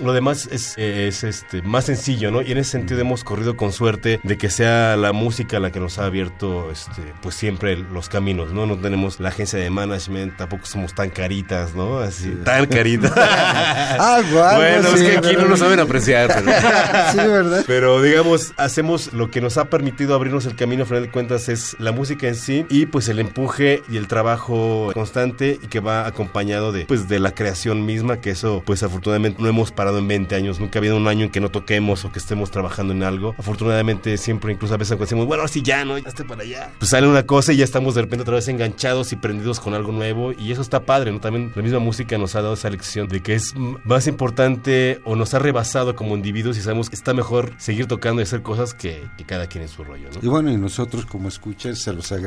lo 0.00 0.12
demás 0.12 0.48
es, 0.50 0.76
es, 0.76 1.24
este, 1.24 1.62
más 1.62 1.86
sencillo, 1.86 2.30
¿no? 2.30 2.42
Y 2.42 2.52
en 2.52 2.58
ese 2.58 2.72
sentido 2.72 3.00
hemos 3.00 3.24
corrido 3.24 3.56
con 3.56 3.72
suerte 3.72 4.20
de 4.22 4.38
que 4.38 4.50
sea 4.50 4.96
la 4.96 5.12
música 5.12 5.60
la 5.60 5.70
que 5.70 5.80
nos 5.80 5.98
ha 5.98 6.06
abierto, 6.06 6.70
este, 6.70 7.02
pues 7.22 7.34
siempre 7.34 7.76
los 7.76 8.08
caminos, 8.08 8.52
¿no? 8.52 8.66
No 8.66 8.78
tenemos 8.78 9.20
la 9.20 9.28
agencia 9.28 9.58
de 9.58 9.70
management, 9.70 10.36
tampoco 10.36 10.66
somos 10.66 10.94
tan 10.94 11.10
caritas, 11.10 11.74
¿no? 11.74 11.98
Así, 11.98 12.30
tan 12.44 12.66
caritas. 12.66 13.12
ah, 13.16 14.20
guau, 14.30 14.56
bueno, 14.56 14.88
es 14.88 15.02
que 15.02 15.18
aquí 15.18 15.36
no 15.36 15.46
lo 15.46 15.56
saben 15.56 15.80
apreciar. 15.80 16.42
Pero, 16.44 16.52
sí, 17.12 17.18
¿verdad? 17.18 17.64
Pero 17.66 18.02
digamos, 18.02 18.52
hacemos 18.56 19.12
lo 19.12 19.30
que 19.30 19.40
nos 19.40 19.58
ha 19.58 19.66
permitido 19.66 20.14
abrirnos 20.14 20.46
el 20.46 20.56
camino, 20.56 20.84
a 20.84 20.86
final 20.86 21.02
de 21.02 21.10
cuentas, 21.10 21.48
es 21.48 21.76
la 21.78 21.92
música 21.92 22.28
en 22.32 22.36
sí 22.36 22.66
y 22.68 22.86
pues 22.86 23.08
el 23.08 23.18
empuje 23.18 23.82
y 23.88 23.96
el 23.96 24.08
trabajo 24.08 24.90
constante 24.94 25.58
y 25.62 25.66
que 25.68 25.80
va 25.80 26.06
acompañado 26.06 26.72
de 26.72 26.84
pues 26.86 27.08
de 27.08 27.20
la 27.20 27.34
creación 27.34 27.86
misma, 27.86 28.20
que 28.20 28.30
eso 28.30 28.62
pues 28.64 28.82
afortunadamente 28.82 29.42
no 29.42 29.48
hemos 29.48 29.70
parado 29.70 29.98
en 29.98 30.08
20 30.08 30.34
años, 30.34 30.60
nunca 30.60 30.78
ha 30.78 30.80
habido 30.80 30.96
un 30.96 31.08
año 31.08 31.24
en 31.24 31.30
que 31.30 31.40
no 31.40 31.50
toquemos 31.50 32.04
o 32.04 32.12
que 32.12 32.18
estemos 32.18 32.50
trabajando 32.50 32.92
en 32.92 33.02
algo. 33.02 33.34
Afortunadamente 33.38 34.16
siempre 34.16 34.52
incluso 34.52 34.74
a 34.74 34.76
veces 34.76 34.98
decimos, 34.98 35.26
bueno, 35.26 35.44
así 35.44 35.62
ya, 35.62 35.84
¿no? 35.84 35.96
Esté 35.96 36.24
para 36.24 36.42
allá. 36.42 36.70
Pues 36.78 36.90
sale 36.90 37.06
una 37.06 37.24
cosa 37.24 37.52
y 37.52 37.58
ya 37.58 37.64
estamos 37.64 37.94
de 37.94 38.02
repente 38.02 38.22
otra 38.22 38.34
vez 38.34 38.48
enganchados 38.48 39.12
y 39.12 39.16
prendidos 39.16 39.60
con 39.60 39.74
algo 39.74 39.92
nuevo 39.92 40.32
y 40.32 40.52
eso 40.52 40.62
está 40.62 40.80
padre, 40.80 41.12
¿no? 41.12 41.20
También 41.20 41.52
la 41.54 41.62
misma 41.62 41.78
música 41.78 42.18
nos 42.18 42.34
ha 42.34 42.42
dado 42.42 42.54
esa 42.54 42.70
lección 42.70 43.08
de 43.08 43.22
que 43.22 43.34
es 43.34 43.54
más 43.84 44.06
importante 44.06 45.00
o 45.04 45.16
nos 45.16 45.34
ha 45.34 45.38
rebasado 45.38 45.94
como 45.94 46.16
individuos 46.16 46.56
y 46.56 46.60
sabemos 46.60 46.88
que 46.88 46.96
está 46.96 47.14
mejor 47.14 47.52
seguir 47.58 47.86
tocando 47.86 48.20
y 48.20 48.24
hacer 48.24 48.42
cosas 48.42 48.74
que, 48.74 49.02
que 49.16 49.24
cada 49.24 49.46
quien 49.46 49.62
en 49.62 49.68
su 49.68 49.84
rollo, 49.84 50.08
¿no? 50.10 50.20
Y 50.22 50.28
bueno, 50.28 50.50
y 50.50 50.56
nosotros 50.56 51.06
como 51.06 51.28
escuchas 51.28 51.78
se 51.78 51.92
los 51.92 52.10
agradecemos 52.12 52.21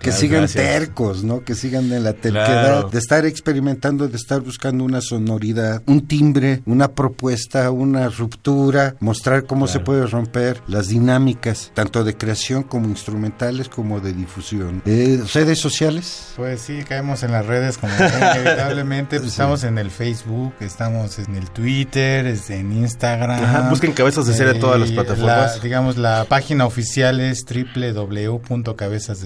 que 0.00 0.12
sigan 0.12 0.46
tercos, 0.46 1.24
¿no? 1.24 1.44
Que 1.44 1.54
sigan 1.54 1.92
en 1.92 2.04
la 2.04 2.12
terquedad 2.12 2.90
de 2.90 2.98
estar 2.98 3.24
experimentando, 3.26 4.08
de 4.08 4.16
estar 4.16 4.40
buscando 4.40 4.84
una 4.84 5.00
sonoridad, 5.00 5.82
un 5.86 6.06
timbre, 6.06 6.62
una 6.66 6.92
propuesta, 6.92 7.70
una 7.70 8.08
ruptura, 8.08 8.96
mostrar 9.00 9.44
cómo 9.44 9.66
se 9.66 9.80
puede 9.80 10.06
romper 10.06 10.62
las 10.66 10.88
dinámicas, 10.88 11.72
tanto 11.74 12.04
de 12.04 12.16
creación 12.16 12.62
como 12.62 12.86
instrumentales 12.86 13.68
como 13.68 14.00
de 14.00 14.12
difusión. 14.12 14.82
Eh, 14.86 15.22
¿Redes 15.32 15.58
sociales? 15.58 16.32
Pues 16.36 16.60
sí, 16.60 16.82
caemos 16.88 17.22
en 17.22 17.32
las 17.32 17.46
redes 17.46 17.78
como 17.78 17.92
inevitablemente. 17.94 19.20
Pues 19.20 19.32
estamos 19.32 19.64
en 19.64 19.76
el 19.76 19.90
Facebook, 19.90 20.54
estamos 20.60 21.18
en 21.18 21.34
el 21.34 21.50
Twitter, 21.50 22.26
en 22.48 22.72
Instagram. 22.72 23.70
busquen 23.70 23.92
cabezas 23.92 24.26
de 24.26 24.34
cera 24.34 24.52
en 24.52 24.60
todas 24.60 24.80
las 24.80 24.90
eh, 24.90 24.94
plataformas. 24.94 25.62
digamos, 25.62 25.96
la 25.96 26.24
página 26.28 26.66
oficial 26.66 27.20
es 27.20 27.44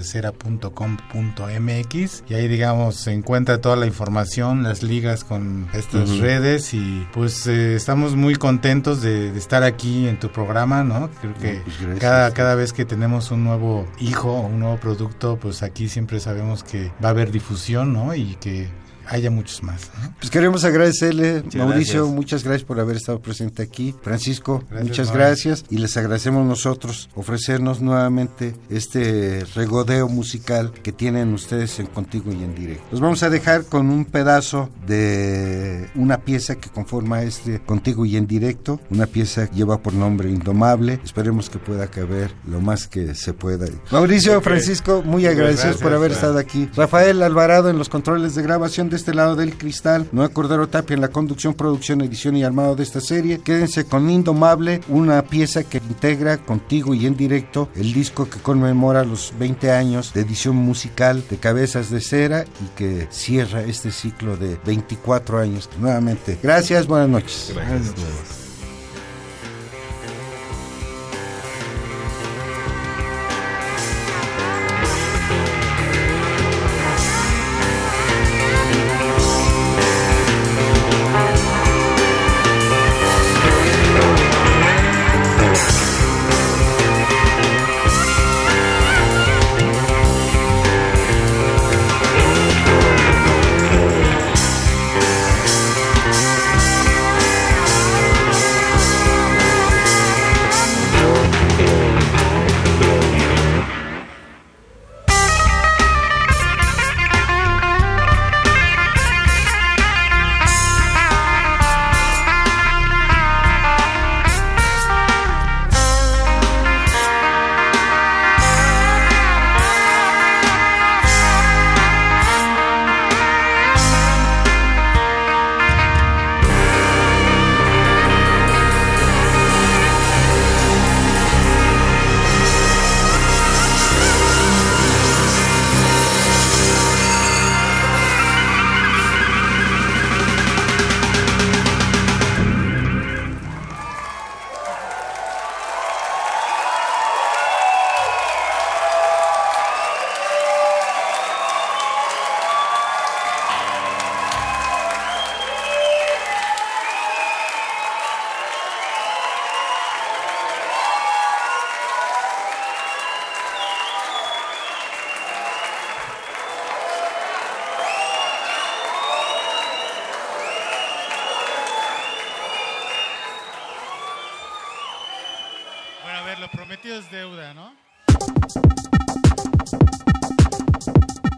www.cabezasdecera.com.mx 0.04 2.24
y 2.28 2.34
ahí, 2.34 2.48
digamos, 2.48 2.96
se 2.96 3.12
encuentra 3.12 3.60
toda 3.60 3.76
la 3.76 3.86
información, 3.86 4.62
las 4.62 4.82
ligas 4.82 5.24
con 5.24 5.68
estas 5.72 6.18
redes 6.18 6.74
y 6.74 7.06
pues 7.12 7.46
eh, 7.46 7.74
estamos 7.74 8.16
muy 8.16 8.36
contentos 8.36 9.02
de, 9.02 9.36
estar 9.36 9.62
aquí 9.62 10.08
en 10.08 10.18
tu 10.18 10.30
programa, 10.30 10.84
¿no? 10.84 11.10
Creo 11.20 11.34
que 11.34 11.62
pues 11.64 11.98
cada, 11.98 12.32
cada 12.32 12.54
vez 12.54 12.72
que 12.72 12.84
tenemos 12.84 13.30
un 13.30 13.44
nuevo 13.44 13.86
hijo 13.98 14.32
o 14.32 14.46
un 14.46 14.60
nuevo 14.60 14.76
producto, 14.78 15.38
pues 15.40 15.62
aquí 15.62 15.88
siempre 15.88 16.20
sabemos 16.20 16.62
que 16.62 16.92
va 17.02 17.08
a 17.08 17.10
haber 17.10 17.30
difusión, 17.30 17.92
¿no? 17.92 18.14
Y 18.14 18.36
que 18.36 18.68
haya 19.08 19.30
muchos 19.30 19.62
más. 19.62 19.90
Pues 20.18 20.30
queremos 20.30 20.64
agradecerle, 20.64 21.42
Mauricio, 21.56 22.06
muchas 22.08 22.44
gracias 22.44 22.64
por 22.64 22.80
haber 22.80 22.96
estado 22.96 23.20
presente 23.20 23.62
aquí. 23.62 23.94
Francisco, 24.02 24.64
muchas 24.82 25.12
gracias 25.12 25.64
y 25.70 25.78
les 25.78 25.96
agradecemos 25.96 26.46
nosotros 26.46 27.08
ofrecernos 27.14 27.80
nuevamente 27.80 28.54
este 28.70 29.44
regodeo 29.54 30.08
musical 30.08 30.72
que 30.82 30.92
tienen 30.92 31.32
ustedes 31.32 31.78
en 31.80 31.86
Contigo 31.86 32.32
y 32.32 32.42
en 32.42 32.54
Directo. 32.54 32.84
Los 32.90 33.00
vamos 33.00 33.22
a 33.22 33.30
dejar 33.30 33.64
con 33.64 33.90
un 33.90 34.04
pedazo 34.04 34.70
de 34.86 35.88
una 35.94 36.18
pieza 36.18 36.56
que 36.56 36.70
conforma 36.70 37.22
este 37.22 37.60
Contigo 37.60 38.04
y 38.04 38.16
en 38.16 38.26
Directo, 38.26 38.80
una 38.90 39.06
pieza 39.06 39.48
que 39.48 39.56
lleva 39.56 39.78
por 39.78 39.94
nombre 39.94 40.30
Indomable. 40.30 41.00
Esperemos 41.04 41.50
que 41.50 41.58
pueda 41.58 41.86
caber 41.88 42.32
lo 42.46 42.60
más 42.60 42.86
que 42.86 43.14
se 43.14 43.32
pueda. 43.32 43.66
Mauricio, 43.90 44.40
Francisco, 44.40 45.02
muy 45.04 45.26
agradecidos 45.26 45.76
por 45.76 45.92
haber 45.92 46.12
estado 46.12 46.38
aquí. 46.38 46.68
Rafael 46.74 47.22
Alvarado 47.22 47.70
en 47.70 47.78
los 47.78 47.88
controles 47.88 48.34
de 48.34 48.42
grabación 48.42 48.90
de 48.90 48.93
este 48.96 49.14
lado 49.14 49.36
del 49.36 49.56
cristal. 49.56 50.08
Noé 50.12 50.30
Cordero 50.30 50.68
Tapia 50.68 50.94
en 50.94 51.00
la 51.00 51.08
conducción, 51.08 51.54
producción, 51.54 52.00
edición 52.02 52.36
y 52.36 52.44
armado 52.44 52.76
de 52.76 52.82
esta 52.82 53.00
serie. 53.00 53.38
Quédense 53.38 53.84
con 53.84 54.08
Indomable, 54.10 54.80
una 54.88 55.22
pieza 55.22 55.64
que 55.64 55.78
integra 55.78 56.38
contigo 56.38 56.94
y 56.94 57.06
en 57.06 57.16
directo 57.16 57.68
el 57.74 57.92
disco 57.92 58.28
que 58.28 58.40
conmemora 58.40 59.04
los 59.04 59.32
20 59.38 59.72
años 59.72 60.12
de 60.12 60.22
edición 60.22 60.56
musical 60.56 61.24
de 61.28 61.36
Cabezas 61.36 61.90
de 61.90 62.00
Cera 62.00 62.44
y 62.44 62.76
que 62.76 63.08
cierra 63.10 63.62
este 63.62 63.90
ciclo 63.90 64.36
de 64.36 64.58
24 64.64 65.38
años. 65.38 65.68
Nuevamente, 65.78 66.38
gracias, 66.42 66.86
buenas 66.86 67.08
noches. 67.08 67.52
Gracias. 67.54 68.43